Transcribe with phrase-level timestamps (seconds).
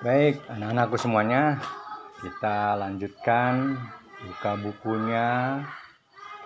[0.00, 1.60] Baik, anak-anakku semuanya,
[2.24, 3.76] kita lanjutkan
[4.24, 5.60] buka bukunya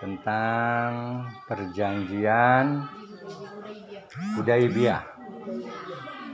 [0.03, 2.83] tentang perjanjian
[4.35, 5.07] Hudaibiyah.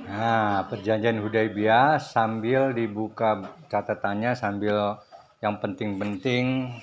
[0.10, 4.98] Nah, perjanjian Hudaibiyah sambil dibuka catatannya sambil
[5.46, 6.74] yang penting-penting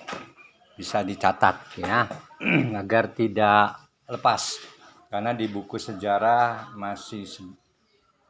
[0.79, 2.07] bisa dicatat ya
[2.79, 4.63] agar tidak lepas
[5.11, 7.27] karena di buku sejarah masih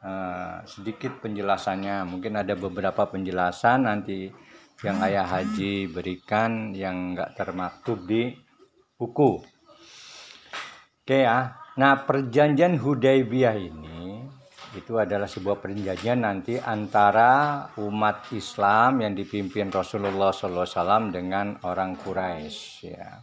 [0.03, 2.07] uh, sedikit penjelasannya.
[2.07, 4.31] Mungkin ada beberapa penjelasan nanti
[4.79, 8.31] yang ayah haji berikan yang nggak termaktub di
[8.95, 9.43] buku.
[11.03, 11.55] Oke ya.
[11.79, 13.99] Nah perjanjian Hudaybiyah ini
[14.77, 22.85] itu adalah sebuah perjanjian nanti antara umat Islam yang dipimpin Rasulullah SAW dengan orang Quraisy
[22.85, 23.17] ya.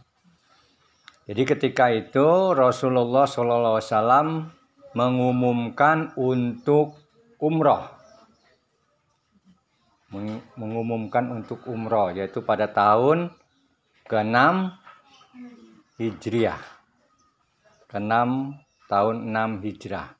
[1.27, 4.56] Jadi ketika itu Rasulullah SAW
[4.95, 6.99] mengumumkan untuk
[7.41, 7.97] umroh
[10.55, 13.27] mengumumkan untuk umroh yaitu pada tahun
[14.07, 14.71] ke-6
[15.99, 16.63] Hijriah.
[17.91, 18.15] Ke-6
[18.87, 20.17] tahun 6 Hijrah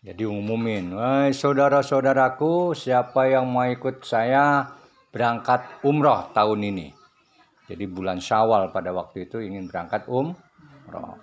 [0.00, 4.72] jadi umumin Wah saudara-saudaraku siapa yang mau ikut saya
[5.12, 6.88] berangkat umroh tahun ini?
[7.68, 11.20] Jadi bulan syawal pada waktu itu ingin berangkat umroh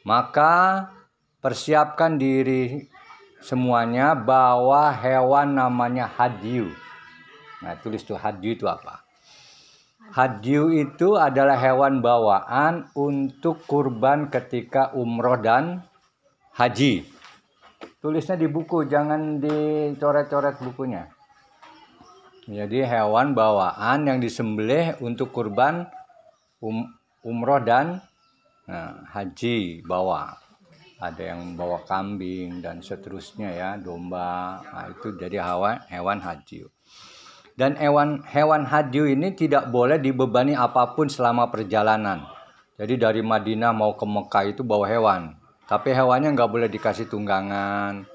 [0.00, 0.88] maka
[1.40, 2.88] persiapkan diri
[3.40, 6.68] semuanya bawa hewan namanya hadyu.
[7.64, 9.04] Nah, tulis tuh hadyu itu apa?
[10.12, 15.84] Hadyu itu adalah hewan bawaan untuk kurban ketika umroh dan
[16.56, 17.04] haji.
[18.00, 21.04] Tulisnya di buku, jangan dicoret-coret bukunya.
[22.48, 25.86] Jadi hewan bawaan yang disembelih untuk kurban
[26.58, 26.90] um,
[27.22, 28.02] umroh dan
[28.66, 30.34] nah, haji bawa
[31.00, 34.60] ada yang bawa kambing dan seterusnya ya domba.
[34.60, 36.68] Nah, itu jadi hewan hewan haji
[37.56, 42.24] dan hewan hewan haji ini tidak boleh dibebani apa pun selama perjalanan.
[42.80, 45.36] Jadi dari Madinah mau ke Mekah itu bawa hewan.
[45.68, 48.08] Tapi hewannya nggak boleh dikasih tunggangan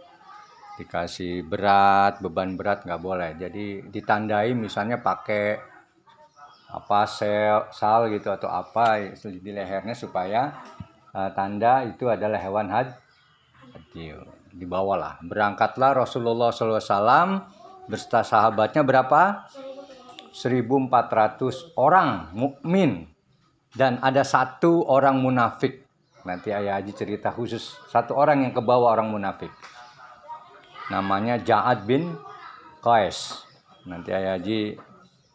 [0.75, 3.31] dikasih berat beban berat nggak boleh.
[3.39, 5.59] Jadi ditandai misalnya pakai
[6.65, 10.51] apa sel sal gitu atau apa di lehernya supaya
[11.15, 12.91] uh, tanda itu adalah hewan had
[13.71, 14.19] haji
[14.51, 17.47] dibawalah berangkatlah Rasulullah SAW
[17.89, 19.45] beserta sahabatnya berapa?
[20.35, 23.07] 1400 orang mukmin.
[23.75, 25.83] Dan ada satu orang munafik.
[26.23, 27.75] Nanti ayah haji cerita khusus.
[27.91, 29.51] Satu orang yang kebawa orang munafik.
[30.91, 32.15] Namanya Ja'ad bin
[32.79, 33.43] Qais.
[33.83, 34.79] Nanti ayah haji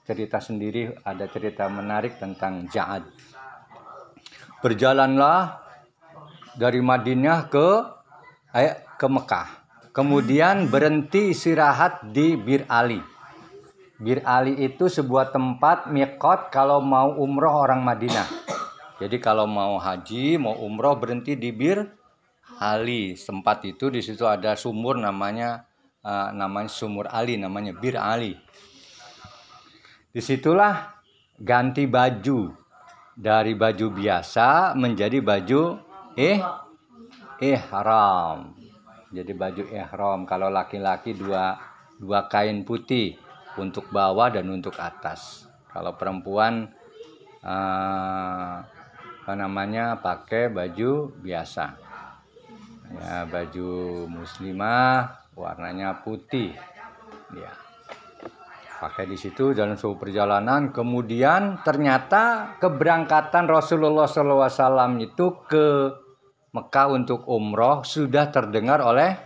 [0.08, 0.88] cerita sendiri.
[1.04, 3.04] Ada cerita menarik tentang Ja'ad.
[4.60, 5.59] Berjalanlah
[6.56, 7.68] dari Madinah ke
[8.54, 9.48] eh, ke Mekah.
[9.90, 13.02] Kemudian berhenti istirahat di Bir Ali.
[14.00, 18.24] Bir Ali itu sebuah tempat mikot kalau mau umroh orang Madinah.
[19.02, 21.84] Jadi kalau mau haji, mau umroh berhenti di Bir
[22.60, 23.18] Ali.
[23.18, 25.66] Tempat itu di situ ada sumur namanya
[26.06, 28.36] uh, namanya sumur Ali, namanya Bir Ali.
[30.10, 30.96] Di situlah
[31.40, 32.52] ganti baju
[33.16, 36.38] dari baju biasa menjadi baju eh
[37.40, 38.54] ihram.
[39.10, 41.58] Jadi baju ihram kalau laki-laki dua
[41.98, 43.18] dua kain putih
[43.58, 45.46] untuk bawah dan untuk atas.
[45.70, 46.70] Kalau perempuan
[47.42, 48.54] eh,
[49.30, 51.78] apa namanya pakai baju biasa.
[52.90, 53.70] Ya, baju
[54.10, 56.50] muslimah warnanya putih.
[57.30, 57.69] Ya.
[58.80, 65.92] Pakai di situ dalam sebuah perjalanan, kemudian ternyata keberangkatan Rasulullah SAW itu ke
[66.56, 69.20] Mekah untuk umroh sudah terdengar oleh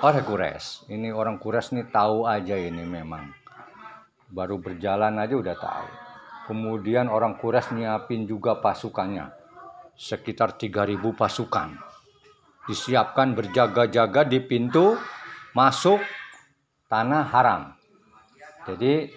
[0.00, 0.88] oleh Quraisy.
[0.96, 3.36] Ini orang Quraisy nih tahu aja ini memang.
[4.32, 5.88] Baru berjalan aja udah tahu.
[6.48, 9.28] Kemudian orang Quraisy nyiapin juga pasukannya.
[9.92, 11.68] Sekitar 3000 pasukan.
[12.64, 14.96] Disiapkan berjaga-jaga di pintu
[15.52, 16.00] masuk
[16.88, 17.75] tanah haram.
[18.66, 19.08] Jadi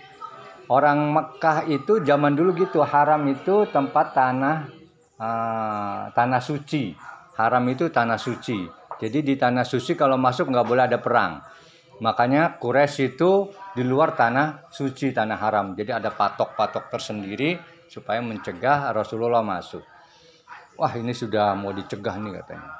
[0.69, 4.55] orang Mekah itu zaman dulu gitu haram itu tempat tanah
[5.17, 6.93] uh, tanah suci.
[7.35, 8.67] Haram itu tanah suci.
[8.99, 11.39] Jadi di tanah suci kalau masuk nggak boleh ada perang.
[11.99, 15.75] Makanya Quraisy itu di luar tanah suci, tanah haram.
[15.75, 19.83] Jadi ada patok-patok tersendiri supaya mencegah Rasulullah masuk.
[20.79, 22.71] Wah ini sudah mau dicegah nih katanya.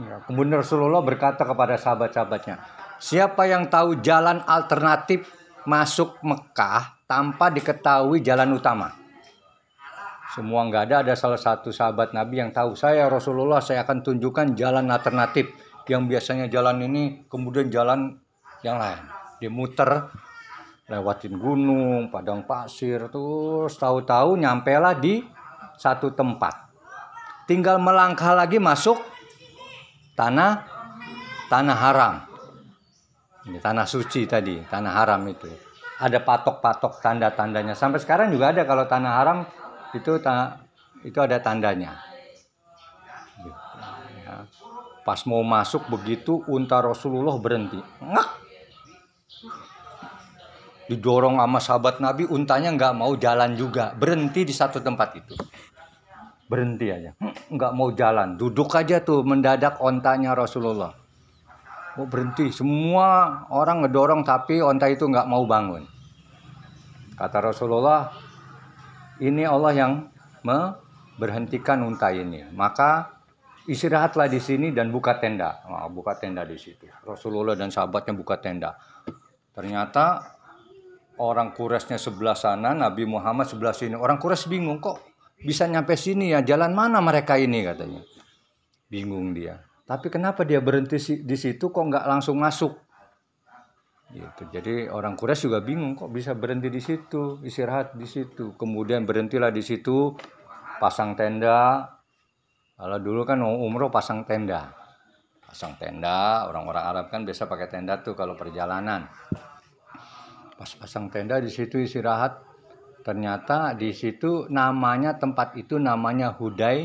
[0.00, 2.56] Ya, kemudian Rasulullah berkata kepada sahabat-sahabatnya,
[2.96, 5.28] siapa yang tahu jalan alternatif
[5.68, 8.94] masuk Mekah tanpa diketahui jalan utama?
[10.30, 14.54] Semua nggak ada, ada salah satu sahabat Nabi yang tahu saya Rasulullah saya akan tunjukkan
[14.54, 15.50] jalan alternatif
[15.90, 18.14] yang biasanya jalan ini kemudian jalan
[18.62, 19.02] yang lain.
[19.42, 20.06] Dia muter
[20.86, 25.22] lewatin gunung, padang pasir, terus tahu-tahu nyampe lah di
[25.74, 26.70] satu tempat.
[27.50, 29.02] Tinggal melangkah lagi masuk
[30.14, 30.62] tanah
[31.50, 32.29] tanah haram.
[33.58, 35.50] Tanah suci tadi, tanah haram itu.
[35.98, 37.74] Ada patok-patok tanda-tandanya.
[37.74, 39.38] Sampai sekarang juga ada kalau tanah haram
[39.90, 40.22] itu
[41.02, 41.98] itu ada tandanya.
[44.22, 44.46] Ya.
[45.02, 47.80] Pas mau masuk begitu unta Rasulullah berhenti.
[47.98, 48.28] Ngak.
[50.92, 53.94] Didorong sama sahabat Nabi, untanya nggak mau jalan juga.
[53.94, 55.34] Berhenti di satu tempat itu.
[56.50, 57.14] Berhenti aja.
[57.46, 58.34] Nggak mau jalan.
[58.34, 60.99] Duduk aja tuh mendadak ontanya Rasulullah.
[61.98, 62.52] Mau berhenti.
[62.54, 65.86] Semua orang ngedorong tapi onta itu nggak mau bangun.
[67.18, 68.08] Kata Rasulullah,
[69.20, 69.92] ini Allah yang
[70.46, 72.48] memberhentikan unta ini.
[72.54, 73.20] Maka
[73.68, 75.60] istirahatlah di sini dan buka tenda.
[75.68, 76.88] Nah, buka tenda di situ.
[77.04, 78.74] Rasulullah dan sahabatnya buka tenda.
[79.52, 80.24] Ternyata
[81.20, 83.92] orang Quraisynya sebelah sana, Nabi Muhammad sebelah sini.
[83.94, 85.04] Orang Quraisy bingung kok
[85.36, 88.00] bisa nyampe sini ya, jalan mana mereka ini katanya.
[88.88, 89.60] Bingung dia.
[89.90, 92.78] Tapi kenapa dia berhenti di situ kok nggak langsung masuk?
[94.14, 94.42] Gitu.
[94.54, 98.54] Jadi orang Quraisy juga bingung kok bisa berhenti di situ, istirahat di situ.
[98.54, 100.14] Kemudian berhentilah di situ,
[100.78, 101.90] pasang tenda.
[102.78, 104.70] Kalau dulu kan umroh pasang tenda.
[105.42, 109.10] Pasang tenda, orang-orang Arab kan biasa pakai tenda tuh kalau perjalanan
[110.60, 112.36] pas pasang tenda di situ istirahat
[113.00, 116.84] ternyata di situ namanya tempat itu namanya Hudai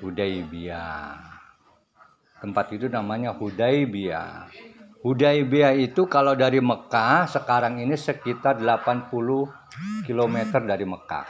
[0.00, 1.29] Hudaibiyah
[2.40, 4.48] tempat itu namanya Hudaibiyah
[5.00, 9.12] Hudaibiyah itu kalau dari Mekah sekarang ini sekitar 80
[10.08, 11.28] km dari Mekah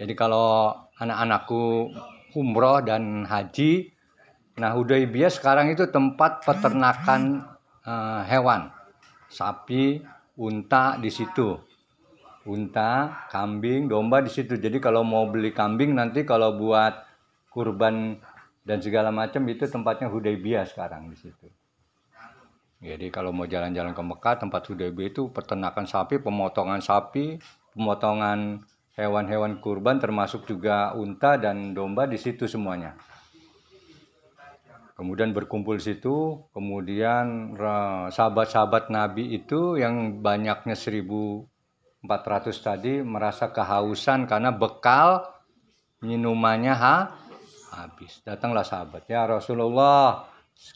[0.00, 1.92] jadi kalau anak-anakku
[2.38, 3.92] umroh dan haji
[4.56, 7.42] nah Hudaibiyah sekarang itu tempat peternakan
[7.84, 8.70] uh, hewan
[9.30, 10.02] sapi
[10.40, 11.54] unta di situ.
[12.48, 14.56] Unta, kambing, domba di situ.
[14.56, 17.06] Jadi kalau mau beli kambing nanti kalau buat
[17.52, 18.16] kurban
[18.64, 21.48] dan segala macam itu tempatnya Hudaybiyah sekarang di situ.
[22.80, 27.36] Jadi kalau mau jalan-jalan ke Mekah tempat Hudaybiyah itu peternakan sapi, pemotongan sapi,
[27.76, 28.64] pemotongan
[29.00, 32.98] hewan-hewan kurban termasuk juga unta dan domba di situ semuanya
[35.00, 37.56] kemudian berkumpul situ kemudian
[38.12, 41.48] sahabat-sahabat Nabi itu yang banyaknya 1400
[42.60, 45.24] tadi merasa kehausan karena bekal
[46.04, 46.96] minumannya ha
[47.74, 48.22] habis.
[48.26, 49.06] Datanglah sahabat.
[49.06, 50.26] Ya Rasulullah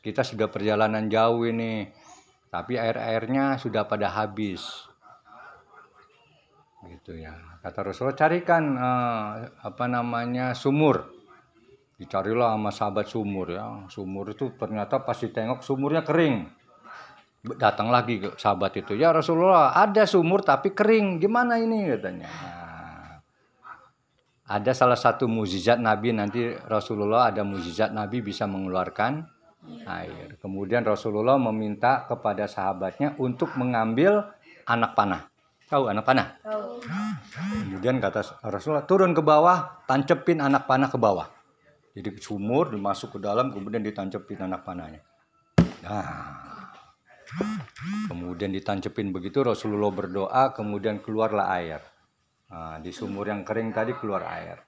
[0.00, 1.90] kita sudah perjalanan jauh ini.
[2.48, 4.62] Tapi air-airnya sudah pada habis.
[6.86, 7.34] Gitu ya.
[7.58, 11.10] Kata Rasulullah carikan eh, apa namanya sumur.
[11.98, 13.86] Dicarilah sama sahabat sumur ya.
[13.90, 16.46] Sumur itu ternyata pas ditengok sumurnya kering.
[17.58, 18.96] Datang lagi ke sahabat itu.
[18.96, 21.18] Ya Rasulullah ada sumur tapi kering.
[21.18, 21.90] Gimana ini?
[21.90, 22.30] Katanya.
[22.30, 22.63] nah,
[24.44, 29.24] ada salah satu mukjizat Nabi nanti Rasulullah ada mukjizat Nabi bisa mengeluarkan
[29.88, 30.36] air.
[30.36, 34.28] Kemudian Rasulullah meminta kepada sahabatnya untuk mengambil
[34.68, 35.22] anak panah.
[35.64, 36.36] Tahu anak panah?
[37.64, 41.24] Kemudian kata Rasulullah turun ke bawah tancepin anak panah ke bawah.
[41.96, 45.00] Jadi sumur dimasuk ke dalam kemudian ditancepin anak panahnya.
[45.88, 46.04] Nah,
[48.12, 51.80] kemudian ditancepin begitu Rasulullah berdoa kemudian keluarlah air.
[52.54, 54.62] Nah, di sumur yang kering tadi keluar air.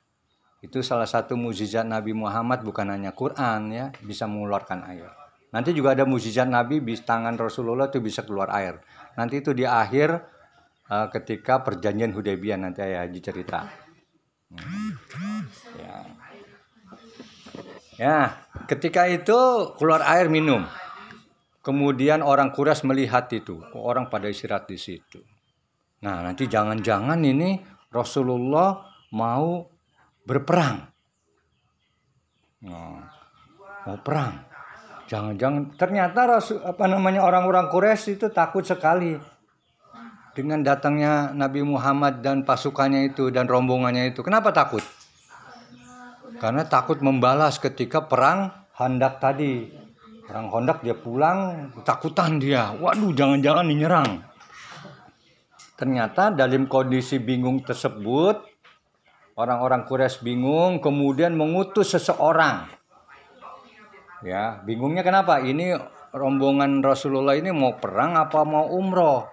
[0.58, 5.06] Itu salah satu mukjizat Nabi Muhammad bukan hanya Quran ya, bisa mengeluarkan air.
[5.54, 8.82] Nanti juga ada mukjizat Nabi di tangan Rasulullah itu bisa keluar air.
[9.14, 10.18] Nanti itu di akhir
[10.90, 13.70] uh, ketika perjanjian Hudaybiyah nanti ayah Haji cerita.
[14.50, 14.90] Hmm.
[15.78, 15.96] Ya.
[17.96, 18.18] Ya,
[18.66, 19.38] ketika itu
[19.78, 20.66] keluar air minum.
[21.62, 25.22] Kemudian orang kuras melihat itu, orang pada istirahat di situ.
[26.02, 29.66] Nah, nanti jangan-jangan ini Rasulullah mau
[30.26, 30.86] berperang.
[32.66, 33.06] Nah,
[33.86, 34.42] mau perang.
[35.06, 39.14] Jangan-jangan ternyata Rasul apa namanya orang-orang Quraisy itu takut sekali
[40.34, 44.26] dengan datangnya Nabi Muhammad dan pasukannya itu dan rombongannya itu.
[44.26, 44.82] Kenapa takut?
[46.36, 49.72] karena takut membalas ketika perang Handak tadi.
[50.28, 52.76] Perang Handak dia pulang takutan dia.
[52.76, 54.20] Waduh, jangan-jangan dinyerang.
[55.76, 58.40] Ternyata dalam kondisi bingung tersebut,
[59.36, 62.64] orang-orang Quraisy bingung, kemudian mengutus seseorang.
[64.24, 65.44] Ya, bingungnya kenapa?
[65.44, 65.76] Ini
[66.16, 69.28] rombongan Rasulullah ini mau perang apa mau umroh?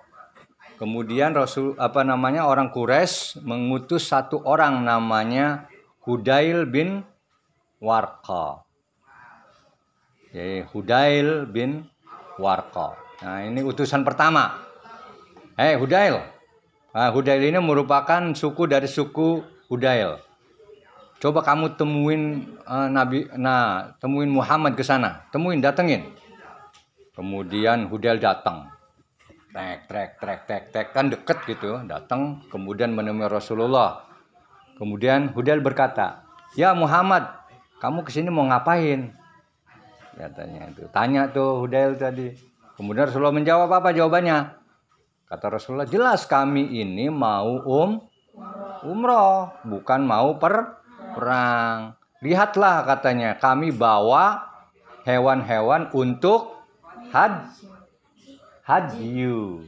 [0.75, 5.71] Kemudian Rasul apa namanya orang Quraisy mengutus satu orang namanya
[6.03, 7.07] Hudail bin
[7.79, 8.67] Warqa.
[10.35, 11.87] Jadi Hudail bin
[12.35, 12.99] Warqa.
[13.23, 14.72] Nah, ini utusan pertama.
[15.53, 16.17] Eh, Hudail.
[16.93, 20.17] Nah, Hudail ini merupakan suku dari suku Hudail.
[21.21, 25.29] Coba kamu temuin uh, Nabi nah, temuin Muhammad ke sana.
[25.29, 26.09] Temuin, datengin.
[27.13, 28.73] Kemudian Hudail datang.
[29.53, 34.01] Trek, trek, trek, trek, trek kan deket gitu, datang kemudian menemui Rasulullah.
[34.81, 36.25] Kemudian Hudail berkata,
[36.57, 37.29] "Ya Muhammad,
[37.77, 39.13] kamu ke sini mau ngapain?"
[40.17, 40.89] Katanya itu.
[40.89, 42.33] Tanya tuh Hudail tadi.
[42.73, 44.62] Kemudian Rasulullah menjawab apa jawabannya?
[45.33, 47.97] Kata Rasulullah, jelas kami ini mau um
[48.85, 50.77] umroh, bukan mau per
[51.17, 51.97] perang.
[52.21, 54.45] Lihatlah katanya, kami bawa
[55.09, 56.53] hewan-hewan untuk
[57.09, 57.49] had
[58.61, 59.65] hadyu.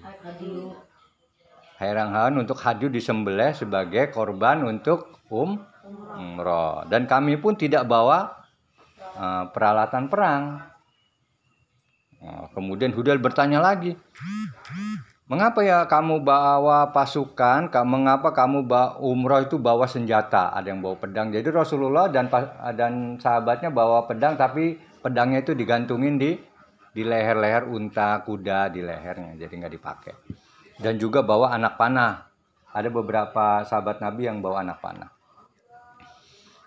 [1.81, 5.57] Hewan-hewan untuk hadyu disembelih sebagai korban untuk um
[6.13, 6.85] umroh.
[6.85, 8.37] Dan kami pun tidak bawa
[9.17, 10.61] uh, peralatan perang.
[12.21, 13.97] Nah, kemudian Hudal bertanya lagi,
[15.25, 17.69] mengapa ya kamu bawa pasukan?
[17.85, 20.53] Mengapa kamu bawa umroh itu bawa senjata?
[20.53, 21.33] Ada yang bawa pedang.
[21.33, 22.29] Jadi Rasulullah dan
[22.77, 26.37] dan sahabatnya bawa pedang, tapi pedangnya itu digantungin di
[26.95, 30.13] di leher-leher unta, kuda di lehernya, jadi nggak dipakai.
[30.79, 32.31] Dan juga bawa anak panah.
[32.75, 35.11] Ada beberapa sahabat Nabi yang bawa anak panah.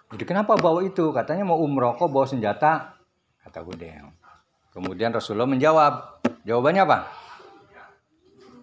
[0.09, 1.13] Jadi kenapa bawa itu?
[1.13, 2.97] Katanya mau umroh kok bawa senjata?
[3.45, 4.09] Kata Hudayl.
[4.73, 6.25] Kemudian Rasulullah menjawab.
[6.49, 7.28] Jawabannya apa?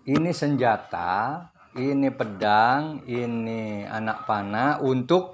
[0.05, 1.41] Ini senjata,
[1.73, 5.33] ini pedang, ini anak panah untuk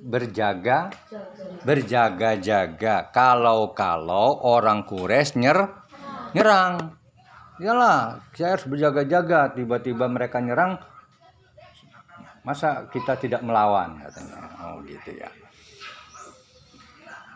[0.00, 0.88] berjaga
[1.68, 5.68] berjaga-jaga kalau-kalau orang Quraisy nyer
[6.32, 6.96] nyerang.
[7.60, 9.52] Iyalah, saya harus berjaga-jaga.
[9.52, 10.80] Tiba-tiba mereka nyerang,
[12.40, 14.48] masa kita tidak melawan katanya.
[14.64, 15.28] Oh gitu ya.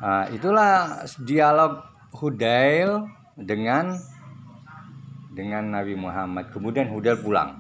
[0.00, 1.85] Nah, itulah dialog
[2.16, 3.04] Hudail
[3.37, 4.00] dengan
[5.35, 6.55] dengan Nabi Muhammad.
[6.55, 7.59] Kemudian Hudail pulang.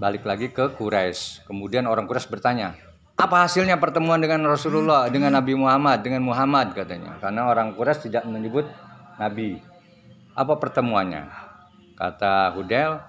[0.00, 1.44] Balik lagi ke Quraisy.
[1.44, 2.74] Kemudian orang Quraisy bertanya,
[3.14, 7.20] "Apa hasilnya pertemuan dengan Rasulullah, dengan Nabi Muhammad, dengan Muhammad?" katanya.
[7.20, 8.64] Karena orang Quraisy tidak menyebut
[9.20, 9.60] nabi.
[10.32, 11.28] Apa pertemuannya?
[11.98, 13.02] Kata Hudail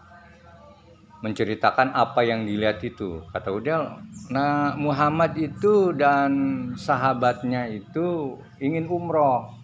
[1.23, 3.21] menceritakan apa yang dilihat itu.
[3.29, 4.01] Kata Hudail,
[4.33, 6.31] "Nah, Muhammad itu dan
[6.73, 9.59] sahabatnya itu ingin umroh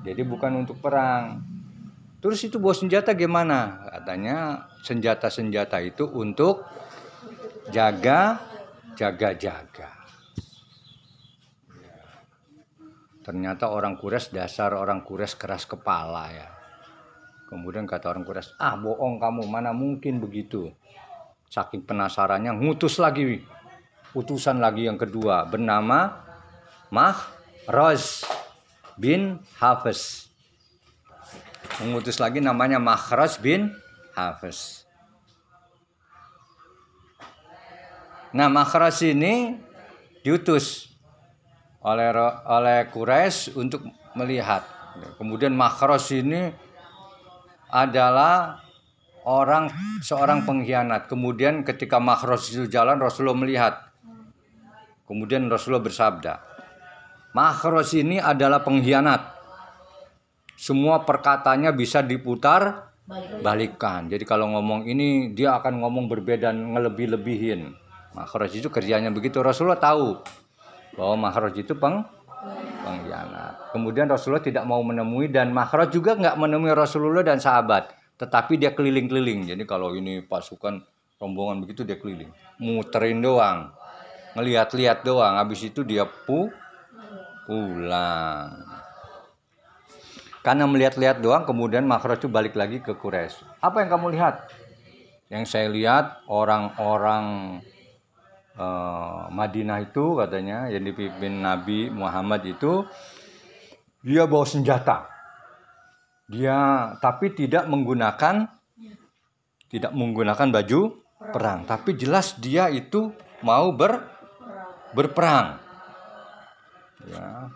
[0.00, 1.44] jadi bukan untuk perang.
[2.20, 3.88] Terus itu bawa senjata gimana?
[3.88, 6.68] Katanya senjata-senjata itu untuk
[7.72, 8.36] jaga,
[8.92, 9.88] jaga-jaga.
[13.24, 16.48] Ternyata orang kures dasar orang kures keras kepala ya.
[17.50, 20.70] Kemudian kata orang kures, ah bohong kamu, mana mungkin begitu.
[21.50, 23.42] Saking penasarannya, ngutus lagi.
[24.14, 26.22] Utusan lagi yang kedua, bernama
[26.94, 28.22] Mahraz
[28.94, 30.29] bin Hafiz.
[31.80, 33.72] Mengutus lagi namanya Makhraj bin
[34.12, 34.84] Hafiz.
[38.36, 39.56] Nah, Makhraj ini
[40.20, 40.92] diutus
[41.80, 42.12] oleh
[42.44, 44.62] oleh Quraisy untuk melihat.
[45.16, 46.52] Kemudian Makhraj ini
[47.72, 48.60] adalah
[49.24, 49.72] orang
[50.04, 51.08] seorang pengkhianat.
[51.08, 53.74] Kemudian ketika Makhraj itu jalan Rasulullah melihat.
[55.10, 56.38] Kemudian Rasulullah bersabda,
[57.34, 59.39] Makros ini adalah pengkhianat.
[60.60, 62.92] Semua perkataannya bisa diputar
[63.40, 64.12] balikan.
[64.12, 67.72] Jadi kalau ngomong ini dia akan ngomong berbeda ngelebih-lebihin.
[68.12, 69.40] Makros itu kerjanya begitu.
[69.40, 70.20] Rasulullah tahu
[71.00, 72.04] bahwa makros itu peng
[72.84, 73.72] pengkhianat.
[73.72, 77.96] Kemudian Rasulullah tidak mau menemui dan makros juga nggak menemui Rasulullah dan sahabat.
[78.20, 79.48] Tetapi dia keliling-keliling.
[79.48, 80.84] Jadi kalau ini pasukan
[81.16, 82.28] rombongan begitu dia keliling.
[82.60, 83.72] Muterin doang.
[84.36, 85.40] Ngeliat-liat doang.
[85.40, 86.52] Habis itu dia pu
[87.48, 88.69] pulang.
[90.40, 93.60] Karena melihat-lihat doang, kemudian Makhraj itu balik lagi ke Quraisy.
[93.60, 94.48] Apa yang kamu lihat?
[95.28, 97.60] Yang saya lihat orang-orang
[98.56, 102.88] uh, Madinah itu katanya yang dipimpin Nabi Muhammad itu
[104.00, 105.06] dia bawa senjata.
[106.30, 108.48] Dia tapi tidak menggunakan
[109.70, 110.80] tidak menggunakan baju
[111.30, 113.12] perang, tapi jelas dia itu
[113.44, 114.02] mau ber
[114.96, 115.62] berperang.
[117.06, 117.54] Ya.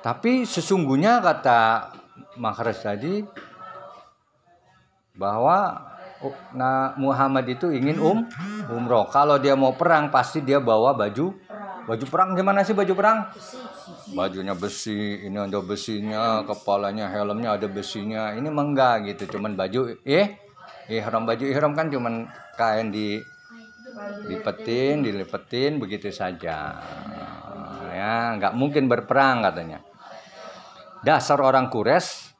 [0.00, 1.92] Tapi sesungguhnya kata
[2.40, 3.20] Mahrez tadi
[5.12, 5.76] bahwa
[6.56, 8.24] nah Muhammad itu ingin um
[8.72, 9.08] umroh.
[9.12, 11.36] Kalau dia mau perang pasti dia bawa baju
[11.84, 13.28] baju perang gimana sih baju perang?
[14.14, 18.32] Bajunya besi, ini ada besinya, kepalanya, helmnya ada besinya.
[18.32, 20.38] Ini menggak gitu, cuman baju eh
[20.88, 22.24] ihram baju ihram kan cuman
[22.56, 23.20] kain di
[24.28, 26.78] lipetin, dilipetin begitu saja
[27.90, 29.82] ya nggak mungkin berperang katanya
[31.00, 32.32] dasar orang kures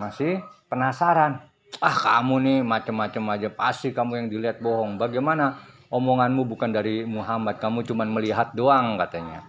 [0.00, 1.44] masih penasaran.
[1.80, 5.00] Ah kamu nih macam-macam aja pasti kamu yang dilihat bohong.
[5.00, 5.60] Bagaimana
[5.92, 9.44] omonganmu bukan dari Muhammad, kamu cuma melihat doang katanya.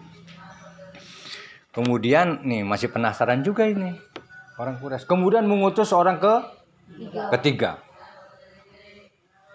[1.73, 3.97] Kemudian nih masih penasaran juga ini
[4.61, 5.09] orang Quraisy.
[5.09, 6.33] Kemudian mengutus orang ke
[7.39, 7.81] ketiga.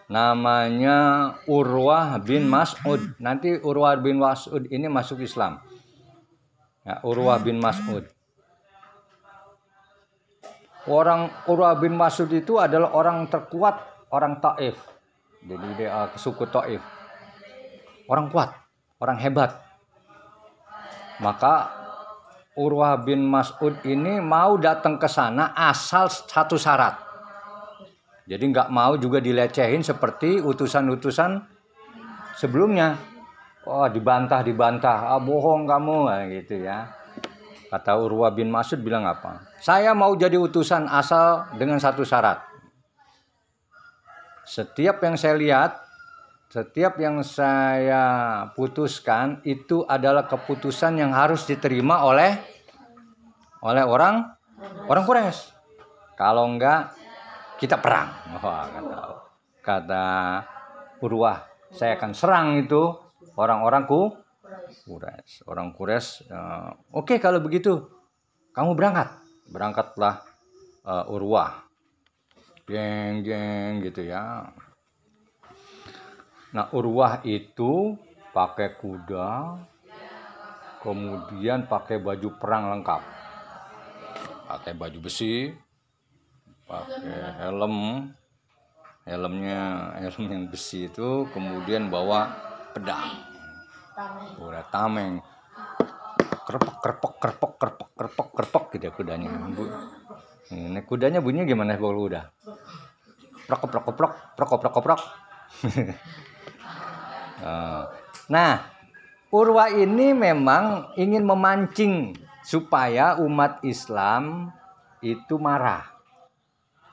[0.09, 3.15] Namanya Urwah bin Mas'ud.
[3.21, 5.61] Nanti Urwah bin Mas'ud ini masuk Islam.
[6.89, 8.09] Ya, Urwah bin Mas'ud.
[10.89, 14.81] Orang Urwah bin Mas'ud itu adalah orang terkuat orang Taif.
[15.45, 16.81] Jadi dia uh, suku Taif.
[18.09, 18.57] Orang kuat,
[19.05, 19.53] orang hebat.
[21.21, 21.77] Maka
[22.57, 26.97] Urwah bin Mas'ud ini mau datang ke sana asal satu syarat.
[28.25, 31.37] Jadi nggak mau juga dilecehin seperti utusan-utusan
[32.33, 33.18] sebelumnya.
[33.69, 36.89] Oh dibantah dibantah, ah bohong kamu, nah, gitu ya.
[37.69, 39.45] Kata Urwah bin Mas'ud bilang apa?
[39.61, 42.41] Saya mau jadi utusan asal dengan satu syarat.
[44.49, 45.77] Setiap yang saya lihat,
[46.49, 48.01] setiap yang saya
[48.57, 52.41] putuskan itu adalah keputusan yang harus diterima oleh
[53.61, 54.33] oleh orang
[54.89, 55.53] orang Quraisy.
[56.17, 56.97] Kalau enggak
[57.61, 58.09] kita perang.
[58.33, 59.01] Oh, kata
[59.61, 60.07] kata
[61.05, 64.15] Urwah, saya akan serang itu orang-orang ku
[64.89, 65.45] Quraisy.
[65.45, 67.85] Orang Quraisy, uh, oke okay, kalau begitu
[68.57, 69.09] kamu berangkat.
[69.49, 70.25] Berangkatlah
[70.85, 71.65] uh, Urwah.
[72.69, 74.53] Geng geng gitu ya.
[76.53, 77.97] Nah, Urwah itu
[78.33, 79.61] pakai kuda,
[80.81, 83.03] kemudian pakai baju perang lengkap.
[84.49, 85.53] Pakai baju besi,
[86.65, 88.09] pakai helm,
[89.05, 92.48] helmnya helm yang besi itu, kemudian bawa
[92.79, 93.11] pedang.
[94.39, 95.19] Udah tameng.
[96.47, 99.29] Kerpek kerpek kerpek kerpek kerpek kerpek gitu ya kudanya.
[100.55, 102.31] Ini kudanya bunyinya gimana kalau udah?
[103.51, 105.03] Prok prok prok prok prok prok
[108.35, 108.61] nah
[109.29, 114.53] Urwa ini memang ingin memancing supaya umat Islam
[115.05, 115.85] itu marah.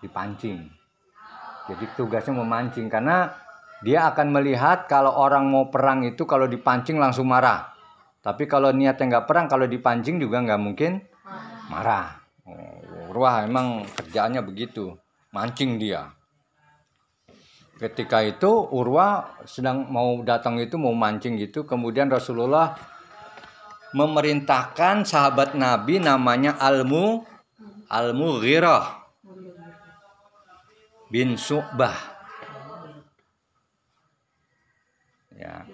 [0.03, 0.67] Dipancing.
[1.71, 3.31] Jadi tugasnya memancing karena
[3.85, 7.69] dia akan melihat kalau orang mau perang itu kalau dipancing langsung marah.
[8.25, 11.05] Tapi kalau niatnya nggak perang, kalau dipancing juga nggak mungkin
[11.69, 12.17] marah.
[12.49, 14.97] Oh, Wah, emang kerjaannya begitu,
[15.29, 16.09] mancing dia.
[17.77, 22.73] Ketika itu Urwa sedang mau datang itu mau mancing gitu, kemudian Rasulullah
[23.93, 27.21] memerintahkan sahabat Nabi namanya Almu
[27.85, 29.05] Al-Mughirah
[31.13, 32.14] bin Su'bah
[35.35, 35.67] Ya.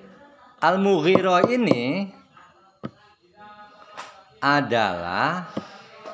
[0.61, 2.09] Al-Mughirah ini
[4.41, 5.49] adalah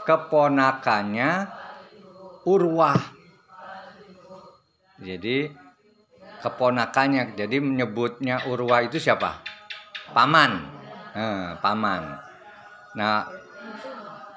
[0.04, 1.48] keponakannya
[2.48, 3.00] Urwah.
[5.00, 5.52] Jadi
[6.44, 9.44] keponakannya, jadi menyebutnya Urwah itu siapa?
[10.16, 10.64] Paman.
[11.12, 12.04] Eh, paman.
[12.96, 13.28] Nah,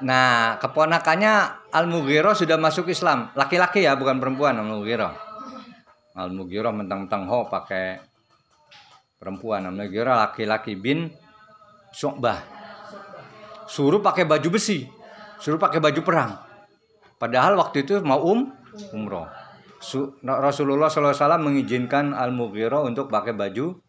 [0.03, 1.35] nah keponakannya
[1.70, 3.31] Al-Mughirah sudah masuk Islam.
[3.38, 5.14] Laki-laki ya, bukan perempuan Al-Mughirah.
[6.18, 8.10] Al-Mughirah mentang-mentang ho pakai
[9.21, 11.13] perempuan namanya Gira laki-laki bin
[11.93, 12.41] Syu'bah
[13.69, 14.89] suruh pakai baju besi
[15.41, 16.31] suruh pakai baju perang.
[17.17, 18.53] Padahal waktu itu mau um
[18.93, 19.29] umroh.
[20.25, 23.81] Rasulullah SAW mengizinkan Al Mughirah untuk pakai baju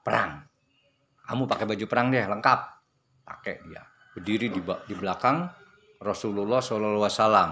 [0.00, 0.40] perang.
[1.28, 2.60] Kamu pakai baju perang deh lengkap.
[3.24, 3.84] Pakai dia.
[4.16, 5.48] Berdiri di, di belakang
[6.00, 7.48] Rasulullah SAW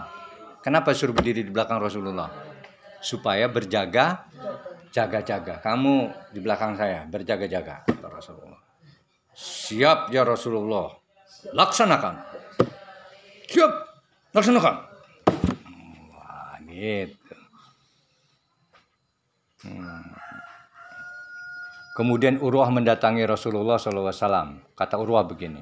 [0.64, 2.28] kenapa suruh berdiri di belakang Rasulullah?
[3.04, 4.28] Supaya berjaga
[4.92, 5.58] jaga-jaga.
[5.64, 8.60] Kamu di belakang saya berjaga-jaga, kata Rasulullah.
[9.32, 10.92] Siap ya Rasulullah.
[11.56, 12.14] Laksanakan.
[13.48, 13.72] Siap.
[14.36, 14.74] Laksanakan.
[16.12, 17.36] Wah, gitu.
[19.64, 20.12] Hmm.
[21.92, 24.72] Kemudian Urwah mendatangi Rasulullah SAW.
[24.72, 25.60] Kata Urwah begini,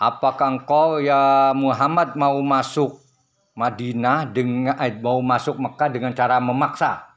[0.00, 3.00] apakah engkau ya Muhammad mau masuk
[3.52, 7.07] Madinah dengan eh, mau masuk Mekah dengan cara memaksa?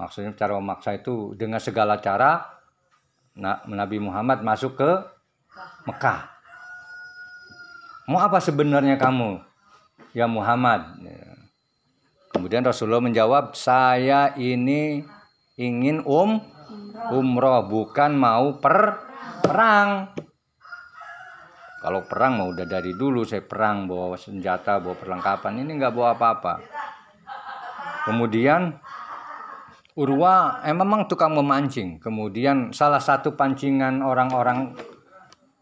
[0.00, 2.48] Maksudnya cara memaksa itu dengan segala cara
[3.68, 4.90] Nabi Muhammad masuk ke
[5.84, 6.24] Mekah.
[8.08, 9.44] Mau apa sebenarnya kamu?
[10.16, 10.96] Ya Muhammad.
[12.32, 15.04] Kemudian Rasulullah menjawab, saya ini
[15.60, 16.40] ingin um
[17.12, 19.04] umroh bukan mau per
[19.44, 20.16] perang.
[21.80, 25.64] Kalau perang mau udah dari dulu saya perang bawa senjata, bawa perlengkapan.
[25.64, 26.54] Ini nggak bawa apa-apa.
[28.08, 28.80] Kemudian
[29.98, 31.98] Urwa eh, memang tukang memancing.
[31.98, 34.78] Kemudian salah satu pancingan orang-orang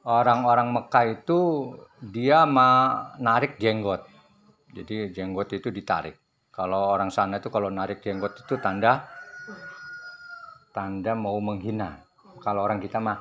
[0.05, 1.39] orang-orang Mekah itu
[2.01, 4.05] dia menarik jenggot.
[4.77, 6.17] Jadi jenggot itu ditarik.
[6.53, 9.09] Kalau orang sana itu kalau narik jenggot itu tanda
[10.77, 12.05] tanda mau menghina.
[12.45, 13.17] Kalau orang kita mah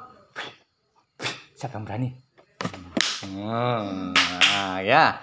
[1.56, 2.10] siapa yang berani?
[3.18, 5.18] Hmm, nah, ya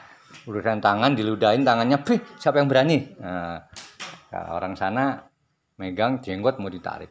[0.44, 2.02] urusan tangan diludahin tangannya,
[2.36, 3.06] siapa yang berani?
[3.22, 3.62] Nah,
[4.50, 5.22] orang sana
[5.80, 7.10] megang jenggot mau ditarik.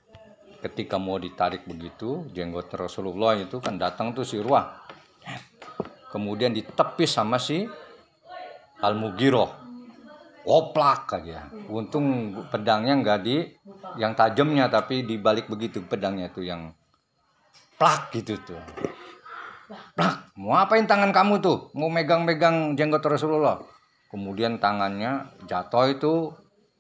[0.64, 4.80] Ketika mau ditarik begitu, jenggot Rasulullah itu kan datang tuh si Ruah.
[6.08, 7.68] Kemudian ditepis sama si
[8.80, 9.64] Al-Mugiroh
[10.44, 11.48] oplak aja.
[11.72, 13.48] Untung pedangnya nggak di
[13.96, 16.76] yang tajamnya tapi dibalik begitu pedangnya tuh yang
[17.80, 18.60] plak gitu tuh.
[19.96, 20.36] Plak.
[20.38, 21.72] Mau apain tangan kamu tuh?
[21.74, 23.64] Mau megang-megang jenggot Rasulullah.
[24.12, 26.14] Kemudian tangannya jatuh itu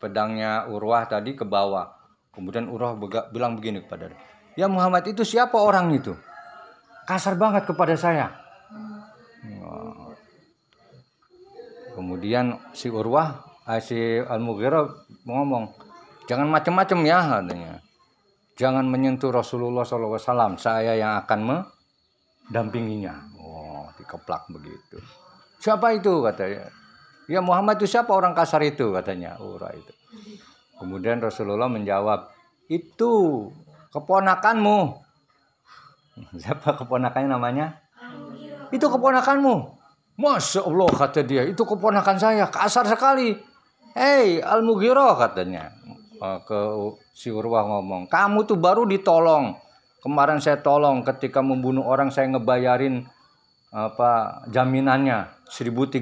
[0.03, 1.87] pedangnya Urwah tadi ke bawah.
[2.35, 2.99] Kemudian Urwah
[3.31, 4.19] bilang begini kepada dia.
[4.59, 6.11] Ya Muhammad itu siapa orang itu?
[7.07, 8.27] Kasar banget kepada saya.
[11.95, 14.91] Kemudian si Urwah Ah, si Al Mughirah
[15.23, 15.71] ngomong
[16.27, 17.79] jangan macam-macam ya katanya
[18.59, 24.99] jangan menyentuh Rasulullah SAW saya yang akan mendampinginya oh dikeplak begitu
[25.63, 26.67] siapa itu katanya
[27.27, 29.38] ya Muhammad itu siapa orang kasar itu katanya.
[29.39, 29.93] Ura itu.
[30.79, 32.31] Kemudian Rasulullah menjawab
[32.67, 33.47] itu
[33.93, 34.99] keponakanmu.
[36.43, 37.79] Siapa keponakannya namanya?
[38.69, 39.79] Itu keponakanmu.
[40.13, 43.33] Masya Allah kata dia itu keponakan saya kasar sekali.
[43.97, 45.73] Hei Al-Mughirah katanya.
[46.23, 46.59] Eh, ke
[47.12, 49.59] si Urwah ngomong, kamu tuh baru ditolong.
[49.99, 53.07] Kemarin saya tolong ketika membunuh orang saya ngebayarin
[53.73, 55.99] apa jaminannya 1300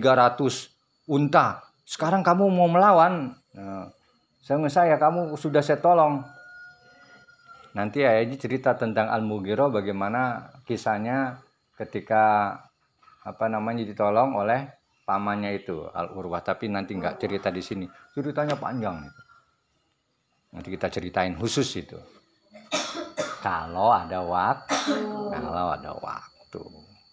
[1.09, 1.65] unta.
[1.85, 3.33] Sekarang kamu mau melawan.
[3.57, 3.89] Nah,
[4.41, 6.21] saya kamu sudah saya tolong.
[7.71, 11.39] Nanti ayahnya cerita tentang Al-Mughirah bagaimana kisahnya
[11.79, 12.57] ketika
[13.21, 18.57] apa namanya ditolong oleh pamannya itu Al Urwah tapi nanti nggak cerita di sini ceritanya
[18.57, 19.21] panjang itu
[20.51, 21.97] nanti kita ceritain khusus itu
[23.45, 24.97] kalau ada waktu
[25.29, 26.61] kalau ada waktu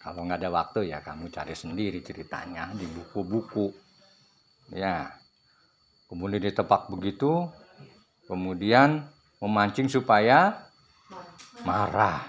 [0.09, 3.69] kalau nggak ada waktu ya kamu cari sendiri ceritanya di buku-buku.
[4.73, 5.13] Ya.
[6.09, 7.53] Kemudian ditepak begitu
[8.29, 9.09] kemudian
[9.41, 10.69] memancing supaya
[11.65, 12.23] marah.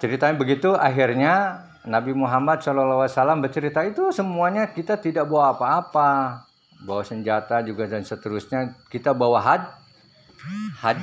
[0.00, 6.42] Ceritanya begitu akhirnya Nabi Muhammad SAW bercerita itu semuanya kita tidak bawa apa-apa,
[6.82, 8.74] bawa senjata juga dan seterusnya.
[8.90, 9.62] Kita bawa had,
[10.82, 10.98] had,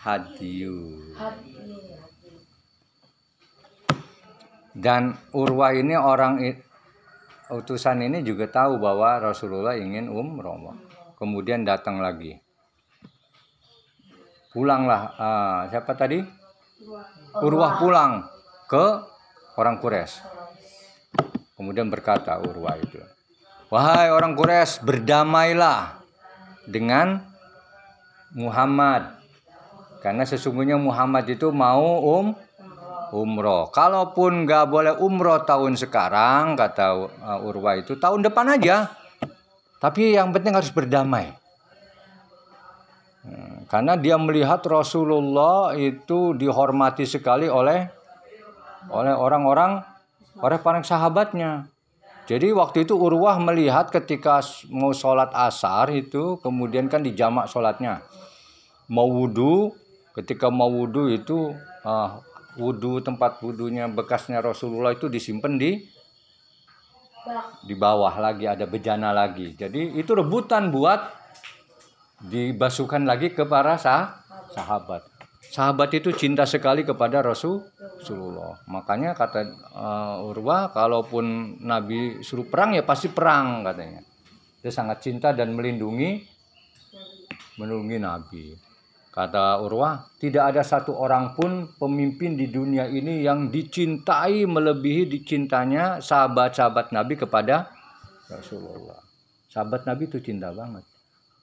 [0.00, 0.96] hadiu.
[4.72, 6.40] Dan Urwa ini orang
[7.52, 10.72] utusan ini juga tahu bahwa Rasulullah ingin umroh.
[11.20, 12.40] Kemudian datang lagi.
[14.52, 16.20] Pulanglah, uh, siapa tadi?
[17.40, 18.28] Urwah pulang
[18.68, 18.84] ke
[19.56, 20.20] orang Quraisy.
[21.56, 23.00] Kemudian berkata Urwa itu,
[23.72, 26.02] "Wahai orang Quraisy, berdamailah
[26.68, 27.22] dengan
[28.32, 29.18] Muhammad.
[30.02, 32.34] Karena sesungguhnya Muhammad itu mau um
[33.12, 33.68] umroh.
[33.68, 38.88] Kalaupun nggak boleh umroh tahun sekarang, kata uh, Urwa itu, tahun depan aja.
[39.78, 41.36] Tapi yang penting harus berdamai.
[43.22, 47.86] Hmm, karena dia melihat Rasulullah itu dihormati sekali oleh
[48.90, 49.78] oleh orang-orang
[50.42, 51.70] oleh para sahabatnya.
[52.26, 58.02] Jadi waktu itu Urwah melihat ketika mau sholat asar itu kemudian kan dijamak sholatnya.
[58.90, 59.74] Mau wudhu,
[60.14, 62.22] ketika mau wudhu itu uh,
[62.58, 65.80] wudhu tempat wudhunya bekasnya Rasulullah itu disimpan di
[67.62, 69.54] di bawah lagi ada bejana lagi.
[69.54, 71.00] Jadi itu rebutan buat
[72.22, 74.22] dibasuhkan lagi ke para sah
[74.54, 75.12] sahabat
[75.52, 78.56] sahabat itu cinta sekali kepada Rasulullah.
[78.72, 79.40] Makanya kata
[79.76, 84.00] uh, Urwa, kalaupun Nabi suruh perang ya pasti perang katanya.
[84.64, 86.24] Dia sangat cinta dan melindungi
[87.60, 88.44] melindungi Nabi.
[89.12, 96.00] Kata Urwa, tidak ada satu orang pun pemimpin di dunia ini yang dicintai melebihi dicintanya
[96.00, 97.68] sahabat-sahabat Nabi kepada
[98.32, 99.04] Rasulullah.
[99.52, 100.88] Sahabat Nabi itu cinta banget.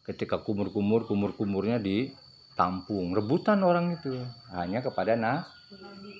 [0.02, 2.10] Ketika kumur-kumur, kumur-kumurnya di
[2.58, 4.18] tampung rebutan orang itu.
[4.50, 5.46] Hanya kepada na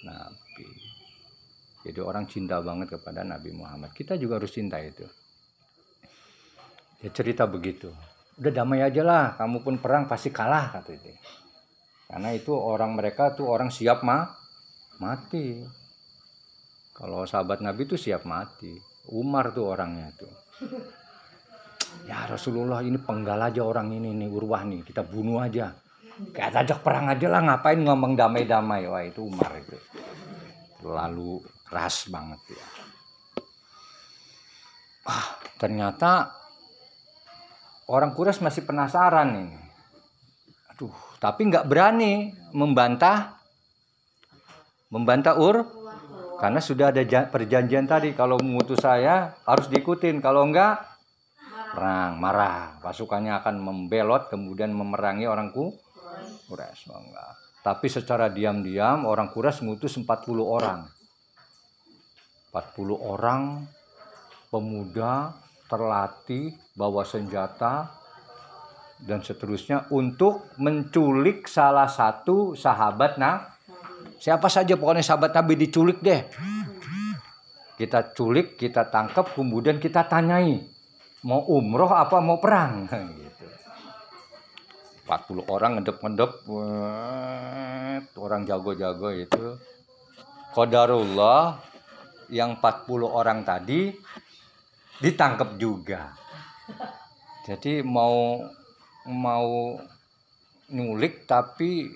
[0.06, 0.70] nabi.
[1.82, 3.90] Jadi orang cinta banget kepada Nabi Muhammad.
[3.98, 5.10] Kita juga harus cinta itu.
[7.02, 7.90] Ya cerita begitu
[8.40, 11.12] udah damai aja lah kamu pun perang pasti kalah kata itu
[12.10, 14.34] karena itu orang mereka tuh orang siap mah
[14.98, 15.62] mati.
[16.98, 18.74] Kalau sahabat Nabi itu siap mati.
[19.14, 20.34] Umar tuh orangnya tuh.
[22.10, 25.70] Ya Rasulullah ini penggal aja orang ini nih urwah nih kita bunuh aja.
[26.34, 28.90] Kayak ajak perang aja lah ngapain ngomong damai-damai?
[28.90, 29.78] Wah itu Umar itu.
[30.82, 32.68] Terlalu keras banget ya
[35.60, 36.32] ternyata
[37.90, 39.58] orang Quraisy masih penasaran ini.
[40.72, 43.42] Aduh, tapi nggak berani membantah
[44.94, 45.66] membantah Ur
[46.40, 50.86] karena sudah ada perjanjian tadi kalau mengutus saya harus diikutin kalau enggak
[51.74, 52.78] perang marah.
[52.80, 55.74] Pasukannya akan membelot kemudian memerangi orang oh,
[56.48, 60.08] enggak tapi secara diam-diam orang Quraisy mengutus 40
[60.40, 60.88] orang.
[62.50, 63.62] 40 orang
[64.50, 65.38] pemuda
[65.70, 67.94] terlatih bawa senjata
[69.00, 73.56] dan seterusnya untuk menculik salah satu sahabat nah
[74.20, 76.28] siapa saja pokoknya sahabat Nabi diculik deh.
[77.80, 80.60] Kita culik kita tangkap kemudian kita tanyai
[81.24, 82.84] mau umroh apa mau perang?
[83.20, 83.46] Gitu.
[85.10, 86.32] 40 orang ngedep-ngedep
[88.22, 89.58] orang jago-jago itu
[90.54, 91.58] Qadarullah
[92.30, 93.90] yang 40 orang tadi
[95.00, 96.14] ditangkap juga
[97.50, 98.46] jadi mau
[99.10, 99.74] mau
[100.70, 101.90] nyulik tapi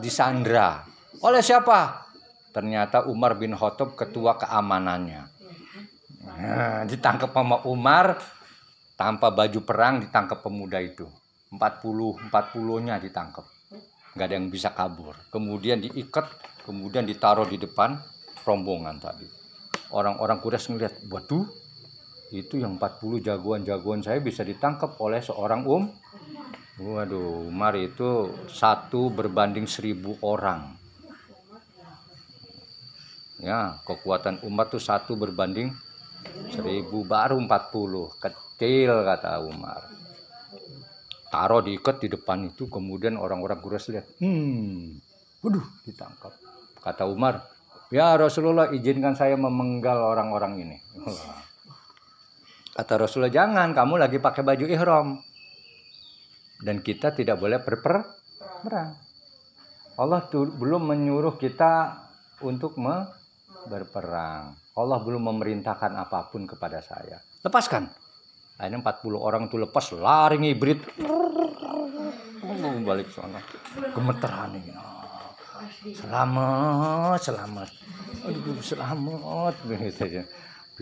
[0.00, 0.80] disandra.
[1.20, 2.08] Oleh siapa?
[2.56, 5.22] Ternyata Umar bin Khattab ketua keamanannya.
[6.24, 8.16] Nah, ditangkap sama Umar
[8.96, 11.04] tanpa baju perang ditangkap pemuda itu.
[11.52, 13.44] 40 40-nya ditangkap.
[14.16, 15.16] Nggak ada yang bisa kabur.
[15.28, 16.28] Kemudian diikat,
[16.64, 18.00] kemudian ditaruh di depan
[18.48, 19.28] rombongan tadi.
[19.92, 21.48] Orang-orang Quraisy ngeliat, waduh,
[22.32, 25.88] itu yang 40 jagoan-jagoan saya bisa ditangkap oleh seorang um
[26.78, 30.78] Waduh, Umar itu satu berbanding seribu orang.
[33.42, 35.74] Ya, kekuatan Umar tuh satu berbanding
[36.54, 39.90] seribu baru empat puluh kecil kata Umar.
[41.34, 45.02] Taruh diikat di depan itu, kemudian orang-orang Quraisy lihat, hmm,
[45.42, 46.30] waduh, ditangkap.
[46.78, 47.42] Kata Umar,
[47.90, 50.76] ya Rasulullah izinkan saya memenggal orang-orang ini.
[52.78, 55.18] Kata Rasulullah, jangan, kamu lagi pakai baju ihram
[56.62, 58.06] dan kita tidak boleh berperang.
[59.98, 61.98] Allah tuh belum menyuruh kita
[62.46, 63.02] untuk me
[63.66, 64.54] berperang.
[64.78, 67.18] Allah belum memerintahkan apa pun kepada saya.
[67.42, 67.90] Lepaskan.
[68.62, 70.78] Akhirnya 40 orang itu lepas lari ngibrit.
[72.86, 73.42] Balik sana.
[73.90, 74.70] Gemeteran ini.
[75.98, 77.68] Selamat, selamat.
[78.22, 79.54] Aduh, selamat.
[79.66, 80.22] Gitu aja.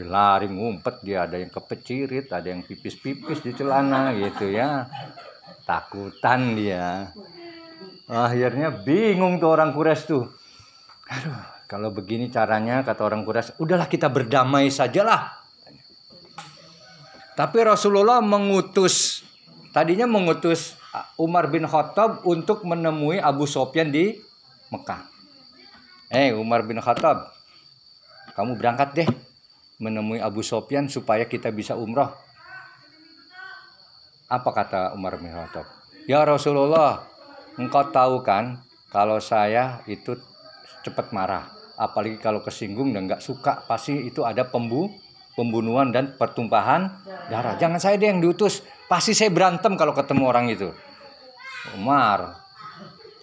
[0.04, 4.84] Lari ngumpet dia ada yang kepecirit, ada yang pipis-pipis di celana gitu ya.
[5.64, 7.14] Takutan dia.
[8.04, 10.28] Akhirnya bingung tuh orang kures tuh.
[11.08, 15.34] Aduh kalau begini caranya kata orang kures udahlah kita berdamai sajalah.
[17.34, 19.26] Tapi Rasulullah mengutus
[19.74, 20.78] tadinya mengutus
[21.18, 24.16] Umar bin Khattab untuk menemui Abu Sofyan di
[24.70, 25.04] Mekah.
[26.08, 27.34] Eh Umar bin Khattab,
[28.38, 29.08] kamu berangkat deh
[29.76, 32.12] menemui Abu Sofyan supaya kita bisa umroh.
[34.26, 35.68] Apa kata Umar bin Khattab?
[36.10, 37.06] Ya Rasulullah,
[37.60, 40.18] engkau tahu kan kalau saya itu
[40.82, 41.46] cepat marah.
[41.76, 44.88] Apalagi kalau kesinggung dan nggak suka, pasti itu ada pembu
[45.36, 46.88] pembunuhan dan pertumpahan
[47.28, 47.54] darah.
[47.60, 48.64] Jangan saya deh yang diutus.
[48.88, 50.72] Pasti saya berantem kalau ketemu orang itu.
[51.76, 52.40] Umar,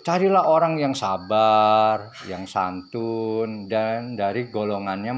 [0.06, 5.12] carilah orang yang sabar, yang santun dan dari golongannya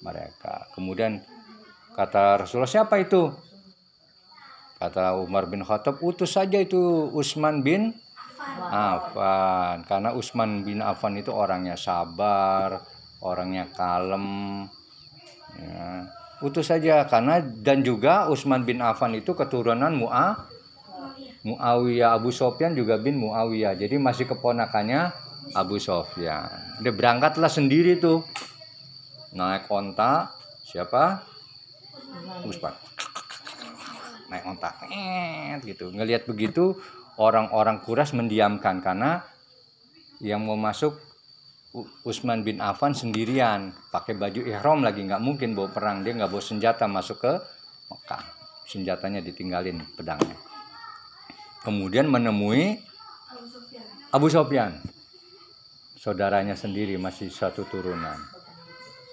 [0.00, 0.68] mereka.
[0.76, 1.20] Kemudian
[1.96, 3.32] kata Rasulullah, siapa itu?
[4.80, 7.92] Kata Umar bin Khattab, utus saja itu Usman bin
[8.72, 9.84] Affan.
[9.84, 12.80] Karena Usman bin Affan itu orangnya sabar,
[13.20, 14.64] orangnya kalem.
[15.60, 16.08] Ya.
[16.40, 20.48] Utus saja karena dan juga Usman bin Affan itu keturunan Mu'a
[21.40, 23.72] Muawiyah Abu Sofyan juga bin Muawiyah.
[23.76, 25.12] Jadi masih keponakannya
[25.56, 26.80] Abu Sofyan.
[26.84, 28.24] Dia berangkatlah sendiri tuh.
[29.30, 30.34] Naik onta
[30.66, 31.22] siapa?
[32.42, 32.74] Usman.
[34.30, 34.74] Naik ontak
[35.62, 35.94] gitu.
[35.94, 36.74] Ngelihat begitu
[37.18, 39.22] orang-orang kuras mendiamkan karena
[40.18, 40.98] yang mau masuk
[42.02, 43.70] Usman bin Affan sendirian.
[43.94, 46.02] Pakai baju ihram lagi nggak mungkin bawa perang.
[46.02, 47.32] Dia nggak bawa senjata masuk ke
[47.90, 48.22] Mekah.
[48.66, 50.34] Senjatanya ditinggalin pedangnya.
[51.62, 52.82] Kemudian menemui
[54.10, 54.74] Abu Sofyan
[55.94, 58.16] saudaranya sendiri masih satu turunan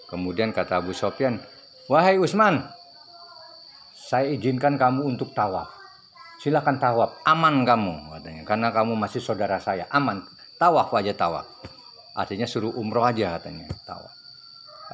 [0.07, 1.39] kemudian kata Abu Sofyan
[1.91, 2.77] wahai Usman
[4.07, 5.67] saya izinkan kamu untuk tawaf.
[6.39, 8.43] Silakan tawaf, aman kamu katanya.
[8.47, 10.23] Karena kamu masih saudara saya, aman.
[10.55, 11.43] Tawaf aja tawaf.
[12.15, 14.15] Artinya suruh umroh aja katanya, tawaf.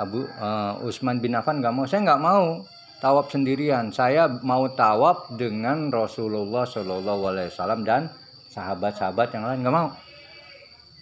[0.02, 2.65] Abu uh, Usman bin Affan nggak mau, saya nggak mau
[2.97, 3.93] tawaf sendirian.
[3.93, 8.10] Saya mau tawaf dengan Rasulullah Shallallahu Alaihi Wasallam dan
[8.49, 9.93] sahabat-sahabat yang lain nggak mau.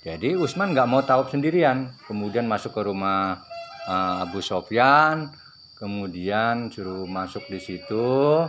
[0.03, 1.87] Jadi Usman nggak mau tawaf sendirian.
[2.11, 3.39] Kemudian masuk ke rumah
[3.87, 5.31] uh, Abu Sofyan,
[5.77, 8.45] kemudian suruh masuk di situ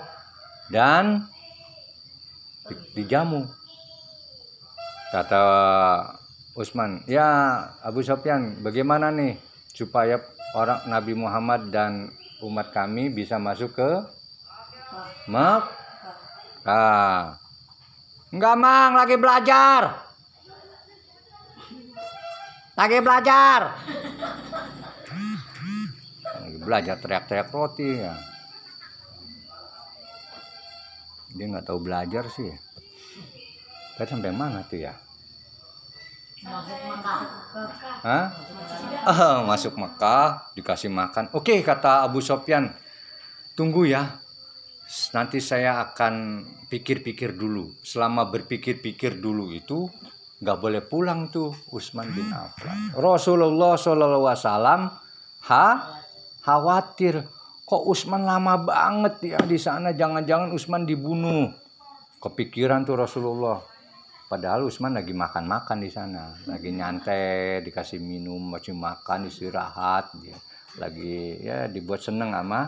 [0.69, 1.25] dan
[2.93, 3.49] dijamu.
[5.13, 5.45] Kata
[6.57, 9.37] Usman ya Abu Sofyan bagaimana nih
[9.73, 10.21] supaya
[10.53, 12.13] orang Nabi Muhammad dan
[12.45, 13.91] umat kami bisa masuk ke
[15.29, 17.37] Mekah
[18.33, 19.83] enggak mang lagi belajar.
[22.73, 23.77] Lagi belajar
[26.63, 28.15] belajar teriak-teriak roti ya.
[31.33, 32.53] Dia nggak tahu belajar sih.
[33.97, 34.95] Tadi sampai mana tuh ya?
[38.03, 38.27] Hah?
[39.07, 41.31] Oh, masuk Mekah dikasih makan.
[41.35, 42.73] Oke kata Abu Sofyan
[43.55, 44.19] tunggu ya.
[45.17, 47.73] Nanti saya akan pikir-pikir dulu.
[47.81, 49.89] Selama berpikir-pikir dulu itu
[50.43, 52.91] nggak boleh pulang tuh Utsman bin Affan.
[52.99, 54.81] Rasulullah Shallallahu Alaihi Wasallam
[55.49, 55.67] ha
[56.43, 57.25] khawatir
[57.63, 59.95] kok Utsman lama banget ya di sana?
[59.95, 61.49] Jangan-jangan Utsman dibunuh.
[62.23, 63.59] Kepikiran tuh Rasulullah.
[64.29, 66.35] Padahal Utsman lagi makan-makan di sana.
[66.45, 70.13] Lagi nyantai dikasih minum masih makan istirahat.
[70.21, 70.37] Dia
[70.81, 72.65] lagi ya dibuat seneng sama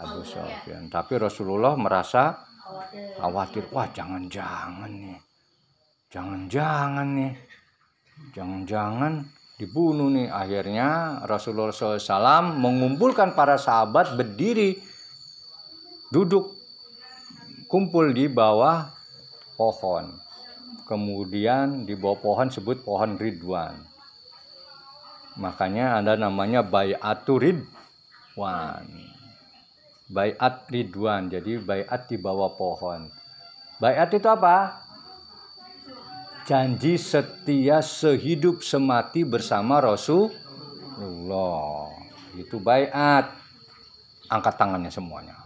[0.00, 2.40] Abu Sofyan tapi Rasulullah merasa
[3.20, 5.20] khawatir wah jangan-jangan nih.
[6.08, 7.34] Jangan-jangan nih.
[8.32, 9.12] Jangan-jangan
[9.58, 10.30] dibunuh nih.
[10.30, 14.78] Akhirnya Rasulullah SAW mengumpulkan para sahabat berdiri
[16.14, 16.54] duduk
[17.66, 18.88] kumpul di bawah
[19.58, 20.16] pohon.
[20.88, 23.76] Kemudian di bawah pohon sebut pohon Ridwan.
[25.36, 28.88] Makanya ada namanya bayatu Ridwan.
[30.08, 33.12] Bayat Ridwan jadi bayat di bawah pohon.
[33.76, 34.87] Bayat itu apa
[36.48, 40.32] janji setia sehidup semati bersama Rasulullah.
[42.40, 43.36] Itu bayat.
[44.32, 45.36] Angkat tangannya semuanya.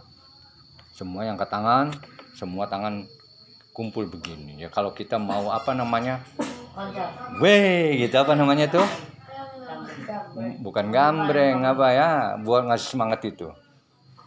[0.95, 1.91] Semua yang angkat tangan,
[2.35, 3.03] semua tangan
[3.75, 4.63] kumpul begini.
[4.63, 6.23] Ya kalau kita mau apa namanya?
[7.43, 8.87] Weh, gitu apa namanya tuh?
[10.63, 13.51] Bukan gambreng apa ya, buat ngasih semangat itu.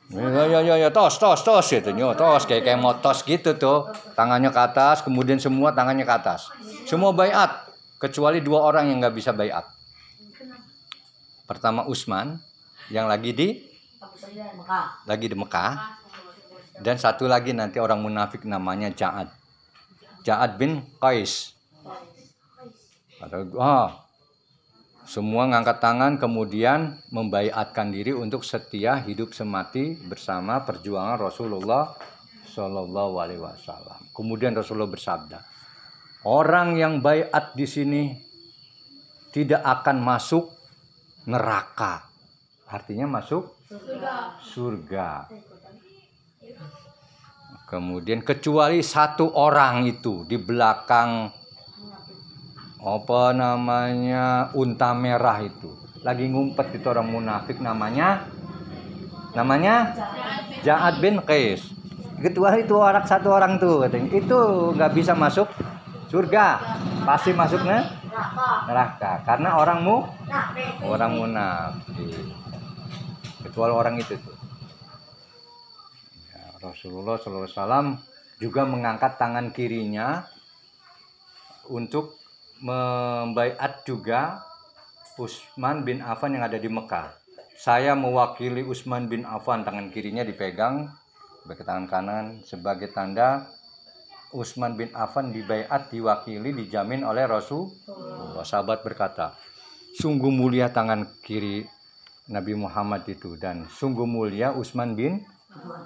[0.06, 1.90] Ya ya ya ya tos tos tos itu.
[1.90, 3.90] Nyo tos kayak kayak mau tos gitu tuh.
[4.14, 6.54] Tangannya ke atas kemudian semua tangannya ke atas.
[6.86, 7.66] Semua bayat
[7.98, 9.66] kecuali dua orang yang nggak bisa bayat.
[11.50, 12.38] Pertama Usman
[12.94, 13.48] yang lagi di
[15.10, 15.98] lagi di Mekah.
[16.76, 19.32] Dan satu lagi nanti orang munafik namanya Ja'ad.
[20.22, 21.56] Ja'ad bin Qais.
[23.16, 24.05] Atau ah
[25.06, 31.94] semua ngangkat tangan kemudian membaiatkan diri untuk setia hidup semati bersama perjuangan Rasulullah
[32.50, 34.10] Shallallahu Alaihi Wasallam.
[34.10, 35.38] Kemudian Rasulullah bersabda,
[36.26, 38.02] orang yang baiat di sini
[39.30, 40.50] tidak akan masuk
[41.30, 42.02] neraka.
[42.66, 44.14] Artinya masuk surga.
[44.42, 45.10] surga.
[47.70, 51.30] Kemudian kecuali satu orang itu di belakang
[52.86, 55.74] apa namanya unta merah itu.
[56.06, 58.30] Lagi ngumpet itu orang munafik namanya
[59.34, 59.90] namanya
[60.62, 61.66] Ja'ad bin Qais.
[62.22, 64.08] Ketua itu orang satu orang tuh katanya.
[64.14, 64.38] Itu
[64.78, 65.50] nggak bisa masuk
[66.06, 66.62] surga.
[67.02, 67.90] Pasti masuknya
[68.70, 69.26] neraka.
[69.26, 70.06] Karena orangmu
[70.86, 72.22] orang munafik.
[73.42, 74.36] Kecuali orang itu tuh.
[76.30, 77.98] Ya, Rasulullah SAW
[78.38, 80.22] juga mengangkat tangan kirinya
[81.66, 82.25] untuk
[82.60, 84.40] membaiat juga
[85.16, 87.12] Usman bin Affan yang ada di Mekah.
[87.56, 90.92] Saya mewakili Usman bin Affan, tangan kirinya dipegang
[91.46, 93.46] sebagai tangan kanan sebagai tanda
[94.34, 97.72] Usman bin Affan dibaiat diwakili dijamin oleh Rasul.
[98.44, 99.32] Sahabat berkata,
[99.96, 101.64] sungguh mulia tangan kiri
[102.28, 105.24] Nabi Muhammad itu dan sungguh mulia Usman bin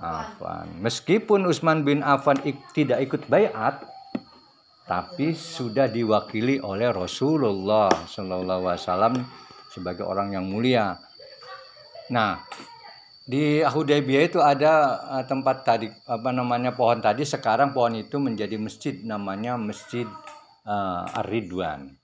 [0.02, 0.66] Affan.
[0.82, 2.40] Meskipun Usman bin Affan
[2.74, 3.86] tidak ikut baiat,
[4.90, 9.22] tapi sudah diwakili oleh Rasulullah Wasallam
[9.70, 10.98] sebagai orang yang mulia.
[12.10, 12.42] Nah,
[13.22, 18.58] di Hudaybiyah itu ada eh, tempat tadi apa namanya pohon tadi sekarang pohon itu menjadi
[18.58, 20.10] masjid namanya Masjid
[20.66, 21.94] uh, Ar-Ridwan.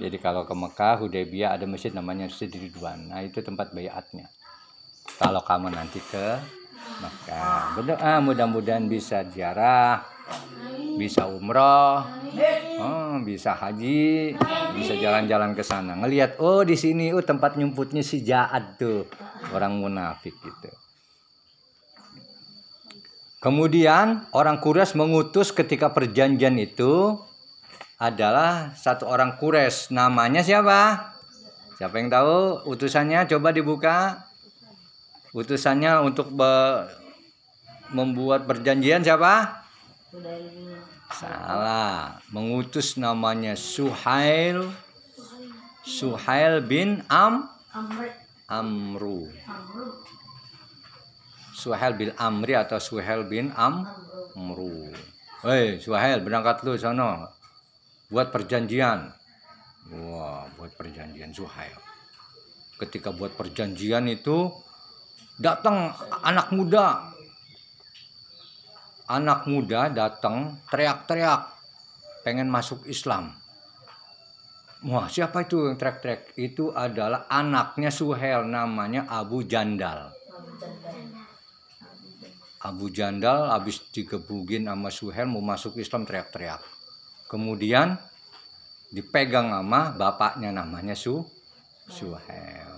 [0.00, 3.12] Jadi kalau ke Mekah Hudaybiyah ada masjid namanya Masjid Ridwan.
[3.12, 4.32] Nah, itu tempat bayatnya.
[5.20, 6.40] Kalau kamu nanti ke
[6.96, 10.15] Mekah, berdoa mudah-mudahan bisa ziarah
[10.96, 12.08] bisa umroh,
[12.80, 14.32] oh, bisa haji,
[14.74, 15.92] bisa jalan-jalan ke sana.
[15.92, 19.04] Ngelihat oh di sini oh tempat nyumputnya si Jaad tuh
[19.52, 20.72] orang munafik gitu.
[23.44, 27.20] Kemudian orang Quraisy mengutus ketika perjanjian itu
[28.00, 31.12] adalah satu orang Quraisy namanya siapa?
[31.76, 33.28] Siapa yang tahu utusannya?
[33.28, 34.24] Coba dibuka.
[35.36, 36.32] utusannya untuk
[37.92, 39.65] membuat perjanjian siapa.
[41.12, 44.70] Salah mengutus namanya Suhail
[45.86, 48.10] Suhail bin Am Amr.
[48.46, 50.06] Amru Amr.
[51.56, 54.06] Suhail bin Amri atau Suhail bin Am Amr.
[54.36, 54.92] Amru.
[55.40, 57.24] Hei, Suhail, berangkat lu sono.
[58.12, 59.08] Buat perjanjian.
[59.96, 61.72] Wah, buat perjanjian Suhail.
[62.76, 64.52] Ketika buat perjanjian itu
[65.40, 67.15] datang anak muda.
[69.06, 71.54] Anak muda datang teriak-teriak
[72.26, 73.30] pengen masuk Islam.
[74.86, 76.34] Wah, siapa itu yang teriak-teriak?
[76.34, 80.10] Itu adalah anaknya Suhail namanya Abu Jandal.
[80.10, 81.06] Abu Jandal.
[82.66, 86.58] Abu Jandal habis digebugin sama Suhel mau masuk Islam teriak-teriak.
[87.30, 87.94] Kemudian
[88.90, 91.22] dipegang sama bapaknya namanya Su
[91.86, 92.74] Suhel.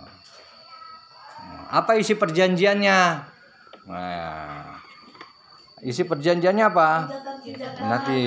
[1.40, 3.00] Nah, Apa isi perjanjiannya?
[3.88, 4.77] Nah,
[5.82, 6.88] isi perjanjiannya apa?
[7.82, 8.20] Nanti.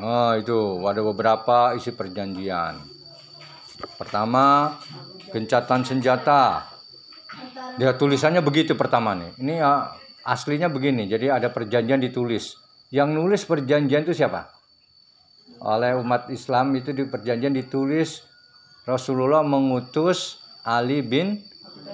[0.00, 2.80] Oh, itu ada beberapa isi perjanjian.
[3.96, 4.76] Pertama,
[5.32, 6.66] gencatan senjata.
[7.76, 9.30] Dia tulisannya begitu pertama nih.
[9.40, 9.94] Ini ya,
[10.24, 11.06] aslinya begini.
[11.06, 12.56] Jadi ada perjanjian ditulis.
[12.90, 14.50] Yang nulis perjanjian itu siapa?
[15.60, 18.24] Oleh umat Islam itu di perjanjian ditulis
[18.88, 21.44] Rasulullah mengutus Ali bin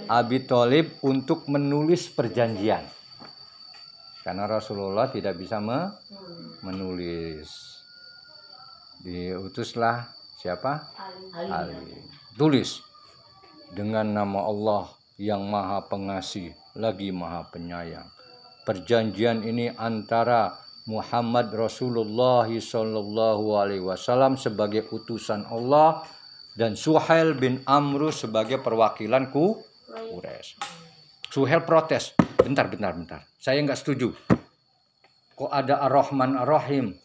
[0.06, 2.95] Abi Thalib untuk menulis perjanjian.
[4.26, 5.94] Karena Rasulullah tidak bisa me-
[6.66, 7.78] menulis.
[9.06, 10.10] Diutuslah
[10.42, 10.82] siapa?
[11.30, 11.46] Ali.
[11.46, 12.02] Ali.
[12.34, 12.82] Tulis
[13.70, 18.10] dengan nama Allah yang Maha Pengasih lagi Maha Penyayang.
[18.66, 20.58] Perjanjian ini antara
[20.90, 26.02] Muhammad Rasulullah Sallallahu Alaihi Wasallam sebagai utusan Allah
[26.58, 30.58] dan Suhail bin Amru sebagai perwakilan ku Quraisy.
[31.36, 32.16] Suhail protes.
[32.40, 33.20] Bentar, bentar, bentar.
[33.36, 34.08] Saya nggak setuju.
[35.36, 36.96] Kok ada Ar-Rahman Ar-Rahim?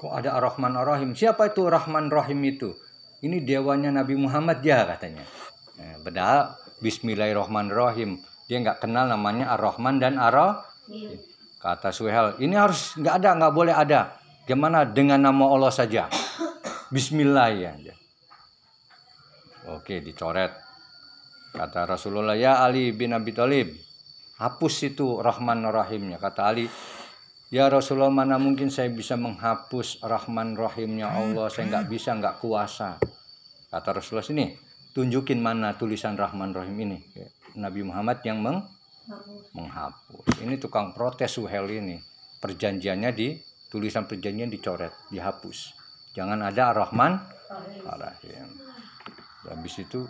[0.00, 1.12] Kok ada Ar-Rahman Ar-Rahim?
[1.12, 2.72] Siapa itu Rahman Rahim itu?
[3.20, 5.28] Ini dewanya Nabi Muhammad ya katanya.
[5.76, 8.16] Eh, padahal Bismillahirrahmanirrahim.
[8.48, 11.20] Dia nggak kenal namanya Ar-Rahman dan Ar-Rahim.
[11.60, 14.16] Kata Suhel, ini harus nggak ada, nggak boleh ada.
[14.48, 16.08] Gimana dengan nama Allah saja?
[16.96, 17.76] Bismillah ya.
[19.68, 20.65] Oke, dicoret.
[21.56, 23.72] Kata Rasulullah, ya Ali bin Abi Thalib,
[24.36, 26.20] hapus itu Rahman Rahimnya.
[26.20, 26.68] Kata Ali,
[27.46, 31.46] Ya Rasulullah mana mungkin saya bisa menghapus Rahman Rahimnya Allah?
[31.46, 32.98] Saya nggak bisa nggak kuasa.
[33.70, 34.46] Kata Rasulullah sini
[34.90, 36.98] Tunjukin mana tulisan Rahman Rahim ini.
[37.60, 38.64] Nabi Muhammad yang meng-
[39.52, 40.40] menghapus.
[40.42, 42.00] Ini tukang protes Suhel ini.
[42.40, 43.28] Perjanjiannya di
[43.66, 45.74] Tulisan perjanjian dicoret Dihapus.
[46.16, 47.18] Jangan ada Rahman
[47.84, 48.48] Rahim
[49.46, 50.06] Habis itu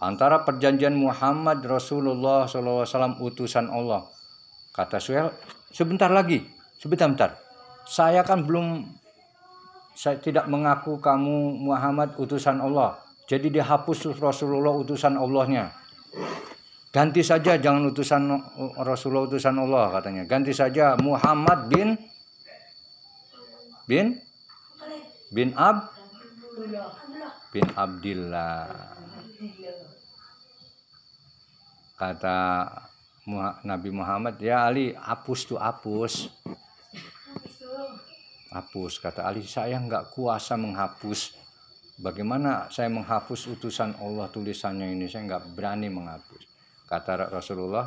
[0.00, 4.08] Antara perjanjian Muhammad Rasulullah SAW utusan Allah
[4.70, 5.34] Kata Suhel,
[5.74, 6.46] sebentar lagi,
[6.78, 7.30] sebentar, bentar.
[7.90, 8.86] Saya kan belum,
[9.98, 13.02] saya tidak mengaku kamu Muhammad utusan Allah.
[13.26, 15.74] Jadi dihapus Rasulullah utusan Allahnya.
[16.90, 18.22] Ganti saja, jangan utusan
[18.78, 20.22] Rasulullah utusan Allah katanya.
[20.26, 21.98] Ganti saja Muhammad bin
[23.90, 24.18] bin
[25.34, 25.99] bin Ab
[27.50, 28.68] bin Abdillah.
[31.96, 32.38] Kata
[33.64, 36.32] Nabi Muhammad, ya Ali, hapus tuh hapus.
[38.50, 41.36] Hapus, kata Ali, saya nggak kuasa menghapus.
[42.00, 45.06] Bagaimana saya menghapus utusan Allah tulisannya ini?
[45.06, 46.42] Saya nggak berani menghapus.
[46.88, 47.86] Kata Rasulullah,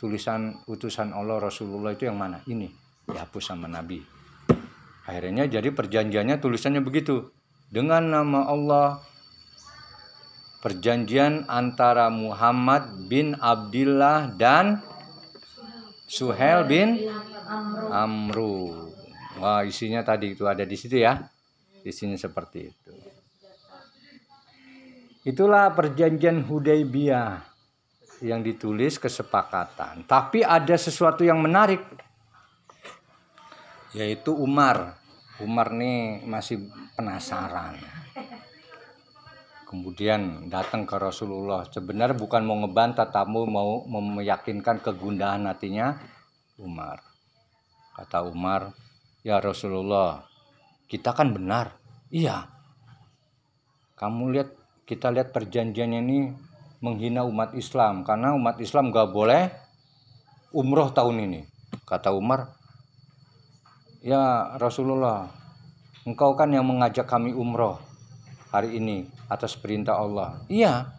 [0.00, 2.42] tulisan utusan Allah Rasulullah itu yang mana?
[2.48, 2.66] Ini,
[3.06, 4.02] dihapus sama Nabi.
[5.06, 7.30] Akhirnya jadi perjanjiannya tulisannya begitu.
[7.70, 8.98] Dengan nama Allah,
[10.58, 14.82] perjanjian antara Muhammad bin Abdullah dan
[16.10, 16.98] Suhel bin
[17.94, 18.90] Amru.
[19.38, 21.30] Wah, isinya tadi itu ada di situ ya.
[21.86, 22.92] Isinya seperti itu.
[25.22, 27.38] Itulah perjanjian Hudaybiyah
[28.26, 30.04] yang ditulis kesepakatan.
[30.10, 31.80] Tapi ada sesuatu yang menarik
[33.94, 34.99] yaitu Umar.
[35.40, 37.76] Umar nih masih penasaran.
[39.64, 41.62] Kemudian datang ke Rasulullah.
[41.70, 45.96] Sebenarnya bukan mau ngebantah tamu mau meyakinkan kegundahan hatinya
[46.58, 47.00] Umar.
[47.94, 48.74] Kata Umar
[49.22, 50.26] ya Rasulullah
[50.90, 51.78] kita kan benar.
[52.10, 52.50] Iya.
[53.94, 54.50] Kamu lihat
[54.84, 56.18] kita lihat perjanjiannya ini
[56.82, 58.02] menghina umat Islam.
[58.02, 59.70] Karena umat Islam gak boleh
[60.50, 61.40] umroh tahun ini
[61.86, 62.59] kata Umar
[64.00, 65.28] ya Rasulullah
[66.08, 67.80] engkau kan yang mengajak kami umroh
[68.50, 70.42] hari ini atas perintah Allah.
[70.50, 70.90] Iya,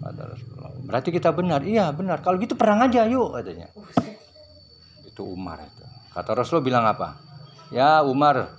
[0.00, 0.72] Rasulullah.
[0.88, 1.60] berarti kita benar?
[1.66, 2.24] Iya benar.
[2.24, 3.68] Kalau gitu perang aja yuk katanya.
[5.04, 5.84] Itu Umar itu.
[6.16, 7.20] Kata Rasulullah bilang apa?
[7.68, 8.56] Ya Umar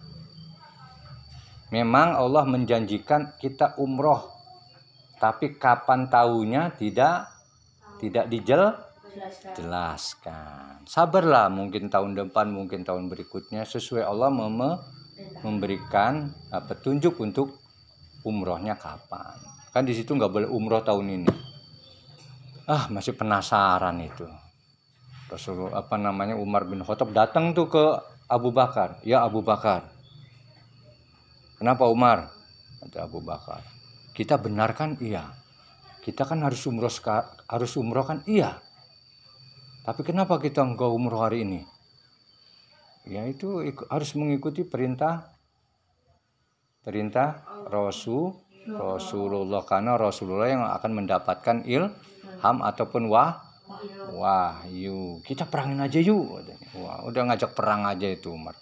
[1.74, 4.30] memang Allah menjanjikan kita umroh
[5.18, 7.28] tapi kapan tahunya tidak
[8.00, 8.74] tidak dijel
[9.10, 9.54] Jelaskan.
[9.58, 10.74] jelaskan.
[10.86, 13.66] Sabarlah mungkin tahun depan mungkin tahun berikutnya.
[13.66, 14.78] Sesuai Allah mem-
[15.20, 15.42] Perintah.
[15.44, 16.14] memberikan
[16.54, 17.60] uh, petunjuk untuk
[18.24, 19.36] umrohnya kapan.
[19.76, 21.32] Kan di situ nggak boleh umroh tahun ini.
[22.70, 24.30] Ah masih penasaran itu.
[25.30, 27.86] Rasulullah apa namanya Umar bin Khattab datang tuh ke
[28.30, 29.02] Abu Bakar.
[29.04, 29.90] Ya Abu Bakar.
[31.60, 32.32] Kenapa Umar?
[32.80, 33.60] Kata Abu Bakar.
[34.16, 35.36] Kita benarkan iya.
[36.00, 36.90] Kita kan harus umroh
[37.50, 38.69] harus umroh kan iya
[39.84, 41.62] tapi kenapa kita enggak umroh hari ini?
[43.08, 45.34] Ya itu harus mengikuti perintah
[46.84, 48.36] perintah Rasul
[48.70, 49.64] Rasulullah.
[49.64, 53.40] Karena Rasulullah yang akan mendapatkan ilham ataupun wah
[54.14, 55.24] wahyu.
[55.24, 56.44] Kita perangin aja yuk
[56.78, 58.58] wah udah ngajak perang aja itu Umar.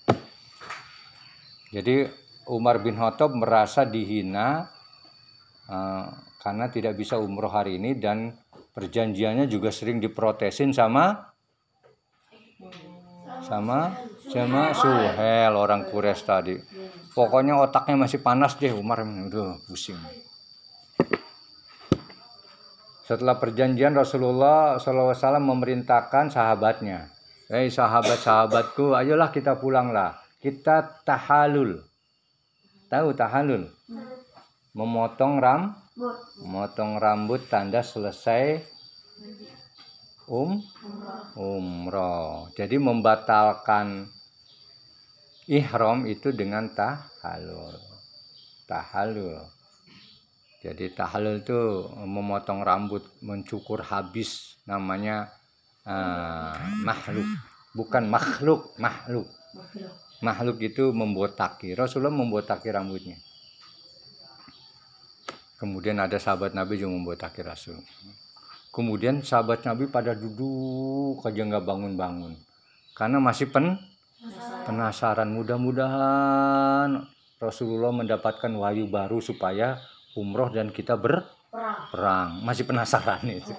[1.74, 2.08] Jadi
[2.48, 4.72] Umar bin Khattab merasa dihina
[5.68, 6.06] eh,
[6.40, 8.32] karena tidak bisa umroh hari ini dan
[8.78, 11.34] perjanjiannya juga sering diprotesin sama
[13.42, 13.98] sama
[14.30, 16.56] sama Suhel orang Quraisy tadi.
[17.18, 19.98] Pokoknya otaknya masih panas deh Umar udah pusing.
[23.08, 27.10] Setelah perjanjian Rasulullah SAW memerintahkan sahabatnya,
[27.48, 30.20] Hei sahabat-sahabatku, ayolah kita pulanglah.
[30.44, 31.80] Kita tahalul.
[32.92, 33.72] Tahu tahalul?
[34.76, 35.72] Memotong ram,
[36.38, 38.62] memotong rambut tanda selesai
[40.30, 40.62] um
[41.34, 42.54] umroh.
[42.54, 44.06] Jadi membatalkan
[45.48, 47.80] ihram itu dengan tahalul.
[48.68, 49.40] Tahalul.
[50.60, 55.32] Jadi tahalul itu memotong rambut, mencukur habis namanya
[55.88, 57.26] eh, makhluk.
[57.72, 58.76] Bukan makhluk.
[58.76, 59.32] Makhluk.
[60.20, 61.78] Makhluk itu membotaki.
[61.78, 63.16] Rasulullah membotaki rambutnya.
[65.58, 67.82] Kemudian ada sahabat Nabi juga membotaki Rasul.
[68.70, 72.38] Kemudian sahabat Nabi pada duduk aja nggak bangun-bangun.
[72.94, 73.82] Karena masih pen
[74.70, 75.34] penasaran.
[75.34, 77.10] Mudah-mudahan
[77.42, 79.82] Rasulullah mendapatkan wahyu baru supaya
[80.14, 81.90] umroh dan kita berperang.
[81.90, 82.30] Perang.
[82.46, 83.54] Masih penasaran itu.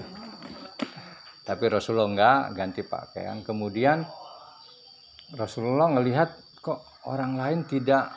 [1.43, 3.43] Tapi Rasulullah nggak ganti pakaian.
[3.43, 4.07] Kemudian
[5.35, 8.13] Rasulullah ngelihat kok orang lain tidak,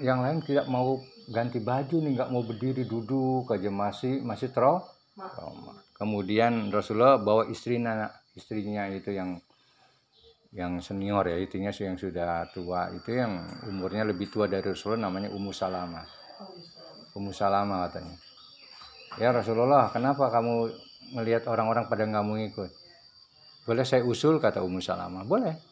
[0.00, 0.96] yang lain tidak mau
[1.28, 4.88] ganti baju nih, nggak mau berdiri duduk aja masih masih trauma.
[5.92, 9.36] Kemudian Rasulullah bawa istrinya istrinya itu yang
[10.48, 15.28] yang senior ya, itunya yang sudah tua itu yang umurnya lebih tua dari Rasulullah namanya
[15.28, 16.06] Ummu Salamah.
[17.12, 18.16] Ummu Salamah katanya.
[19.20, 20.72] Ya Rasulullah, kenapa kamu
[21.18, 22.70] melihat orang-orang pada nggak mau ngikut?
[23.68, 25.28] Boleh saya usul kata Ummu Salamah.
[25.28, 25.67] Boleh.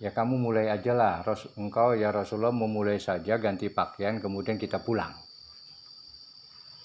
[0.00, 1.20] Ya kamu mulai aja lah.
[1.22, 5.12] Ras- Engkau ya Rasulullah memulai saja ganti pakaian kemudian kita pulang.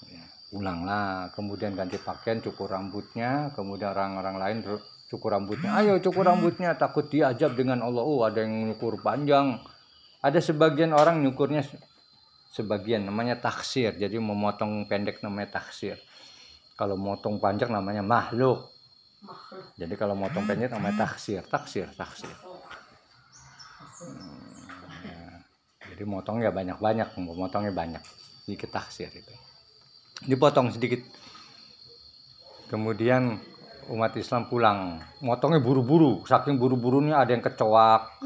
[0.06, 4.56] Ya, pulanglah, kemudian ganti pakaian, cukur rambutnya, kemudian orang-orang lain
[5.10, 5.74] cukur rambutnya.
[5.80, 8.04] Ayo cukur rambutnya, takut diajab dengan Allah.
[8.04, 9.58] Oh ada yang nyukur panjang.
[10.22, 11.80] Ada sebagian orang nyukurnya se-
[12.54, 13.96] sebagian namanya taksir.
[13.98, 15.98] Jadi memotong pendek namanya taksir.
[16.78, 18.70] Kalau motong panjang namanya makhluk.
[19.26, 19.74] Makhluk.
[19.74, 22.30] Jadi kalau motong pendek namanya taksir, taksir, taksir.
[25.88, 28.02] Jadi motongnya banyak-banyak, motongnya banyak,
[28.46, 29.34] sedikit taksir itu.
[30.26, 31.02] Dipotong sedikit.
[32.70, 33.40] Kemudian
[33.88, 38.20] umat Islam pulang, motongnya buru-buru, saking buru-burunya ada yang kecoak,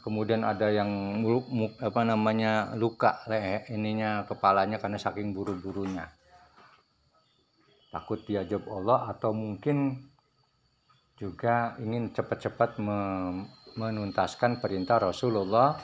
[0.00, 0.88] kemudian ada yang
[1.18, 6.06] mulu- mu- apa namanya luka leher ininya kepalanya karena saking buru-burunya.
[7.92, 10.00] Takut diajab Allah atau mungkin
[11.20, 12.80] juga ingin cepat-cepat
[13.76, 15.76] menuntaskan perintah Rasulullah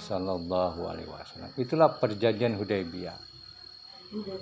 [0.00, 1.50] Shallallahu Alaihi Wasallam.
[1.54, 3.18] Itulah perjanjian Hudaybiyah.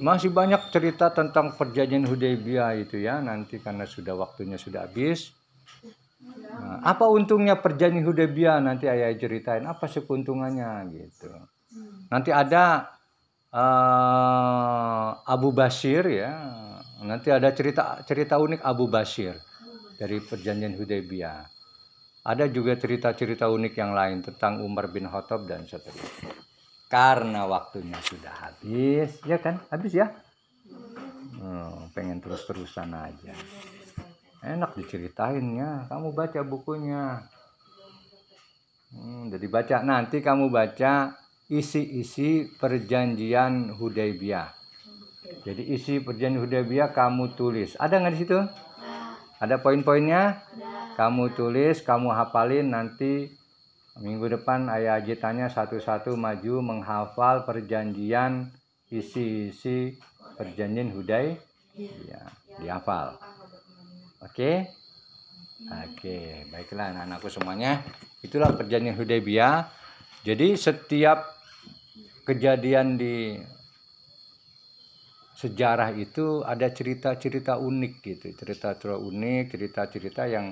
[0.01, 3.21] Masih banyak cerita tentang perjanjian Hudaybiyah itu ya.
[3.21, 5.37] Nanti karena sudah waktunya sudah habis.
[6.25, 8.65] Nah, apa untungnya perjanjian Hudaybiyah?
[8.65, 11.29] Nanti ayah ceritain apa sih keuntungannya gitu.
[12.09, 12.89] Nanti ada
[13.53, 16.33] eh, Abu Basir ya.
[17.05, 19.37] Nanti ada cerita cerita unik Abu Basir
[20.01, 21.58] dari perjanjian Hudaybiyah.
[22.27, 26.35] Ada juga cerita-cerita unik yang lain tentang Umar bin Khattab dan seterusnya.
[26.89, 29.61] Karena waktunya sudah habis, ya kan?
[29.69, 30.09] Habis ya?
[31.39, 33.37] Oh, pengen terus-terusan aja.
[34.43, 35.87] Enak diceritainnya.
[35.87, 37.23] Kamu baca bukunya.
[38.89, 41.13] Hmm, jadi baca nanti kamu baca
[41.53, 44.49] isi-isi perjanjian Hudaybiyah.
[45.45, 47.77] Jadi isi perjanjian Hudaybiyah kamu tulis.
[47.77, 48.39] Ada nggak di situ?
[49.63, 50.43] Poin-poinnya?
[50.99, 53.31] Kamu tulis, kamu hafalin nanti
[54.03, 58.51] minggu depan ayah Haji tanya satu-satu maju menghafal perjanjian
[58.91, 59.95] isi-isi
[60.35, 61.39] perjanjian Hudaybiyah.
[62.07, 62.23] Ya,
[62.59, 63.15] dihafal.
[64.27, 64.67] Oke?
[65.87, 67.83] Oke, baiklah anak-anakku semuanya.
[68.23, 69.71] Itulah perjanjian Hudaybiyah.
[70.27, 71.23] Jadi setiap
[72.27, 73.39] kejadian di
[75.39, 80.51] sejarah itu ada cerita-cerita unik gitu, cerita-cerita unik, cerita-cerita yang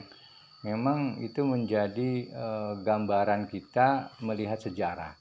[0.63, 5.19] memang itu menjadi eh, gambaran kita melihat sejarah.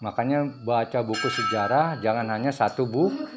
[0.00, 3.28] Makanya baca buku sejarah jangan hanya satu buku,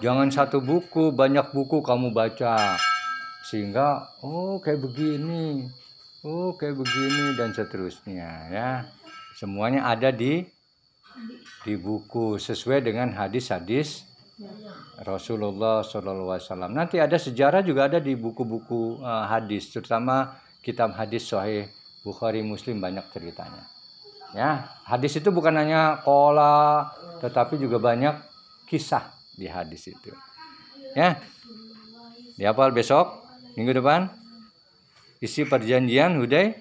[0.00, 2.80] jangan satu buku, banyak buku kamu baca
[3.44, 5.68] sehingga oh kayak begini,
[6.24, 8.70] oh kayak begini dan seterusnya ya.
[9.36, 10.44] Semuanya ada di
[11.64, 14.09] di buku sesuai dengan hadis-hadis
[15.00, 16.72] Rasulullah Wasallam.
[16.76, 21.68] Nanti ada sejarah juga ada di buku-buku eh, hadis, terutama kitab hadis Sahih
[22.04, 23.64] Bukhari Muslim banyak ceritanya.
[24.30, 26.86] Ya, hadis itu bukan hanya kola,
[27.18, 28.14] tetapi juga banyak
[28.70, 30.14] kisah di hadis itu.
[30.94, 31.18] Ya,
[32.38, 33.26] dihafal besok,
[33.58, 34.06] minggu depan.
[35.20, 36.56] Isi perjanjian Huday.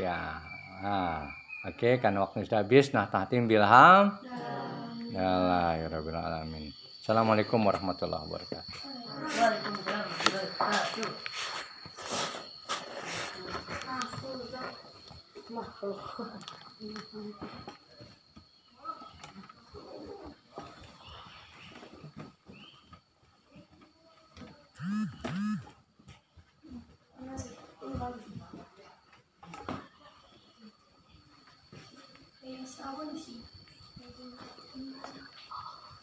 [0.00, 0.40] Ya.
[0.80, 1.28] Nah,
[1.68, 2.88] oke, karena waktu sudah habis.
[2.96, 4.16] Nah, tahtim bilham.
[4.24, 4.40] Ya
[5.10, 6.70] ya Rabbil.
[7.02, 8.78] Assalamualaikum warahmatullahi wabarakatuh.
[9.34, 10.06] Warahmatullahi
[10.54, 11.50] wabarakatuh.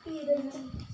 [0.08, 0.87] Iya, dan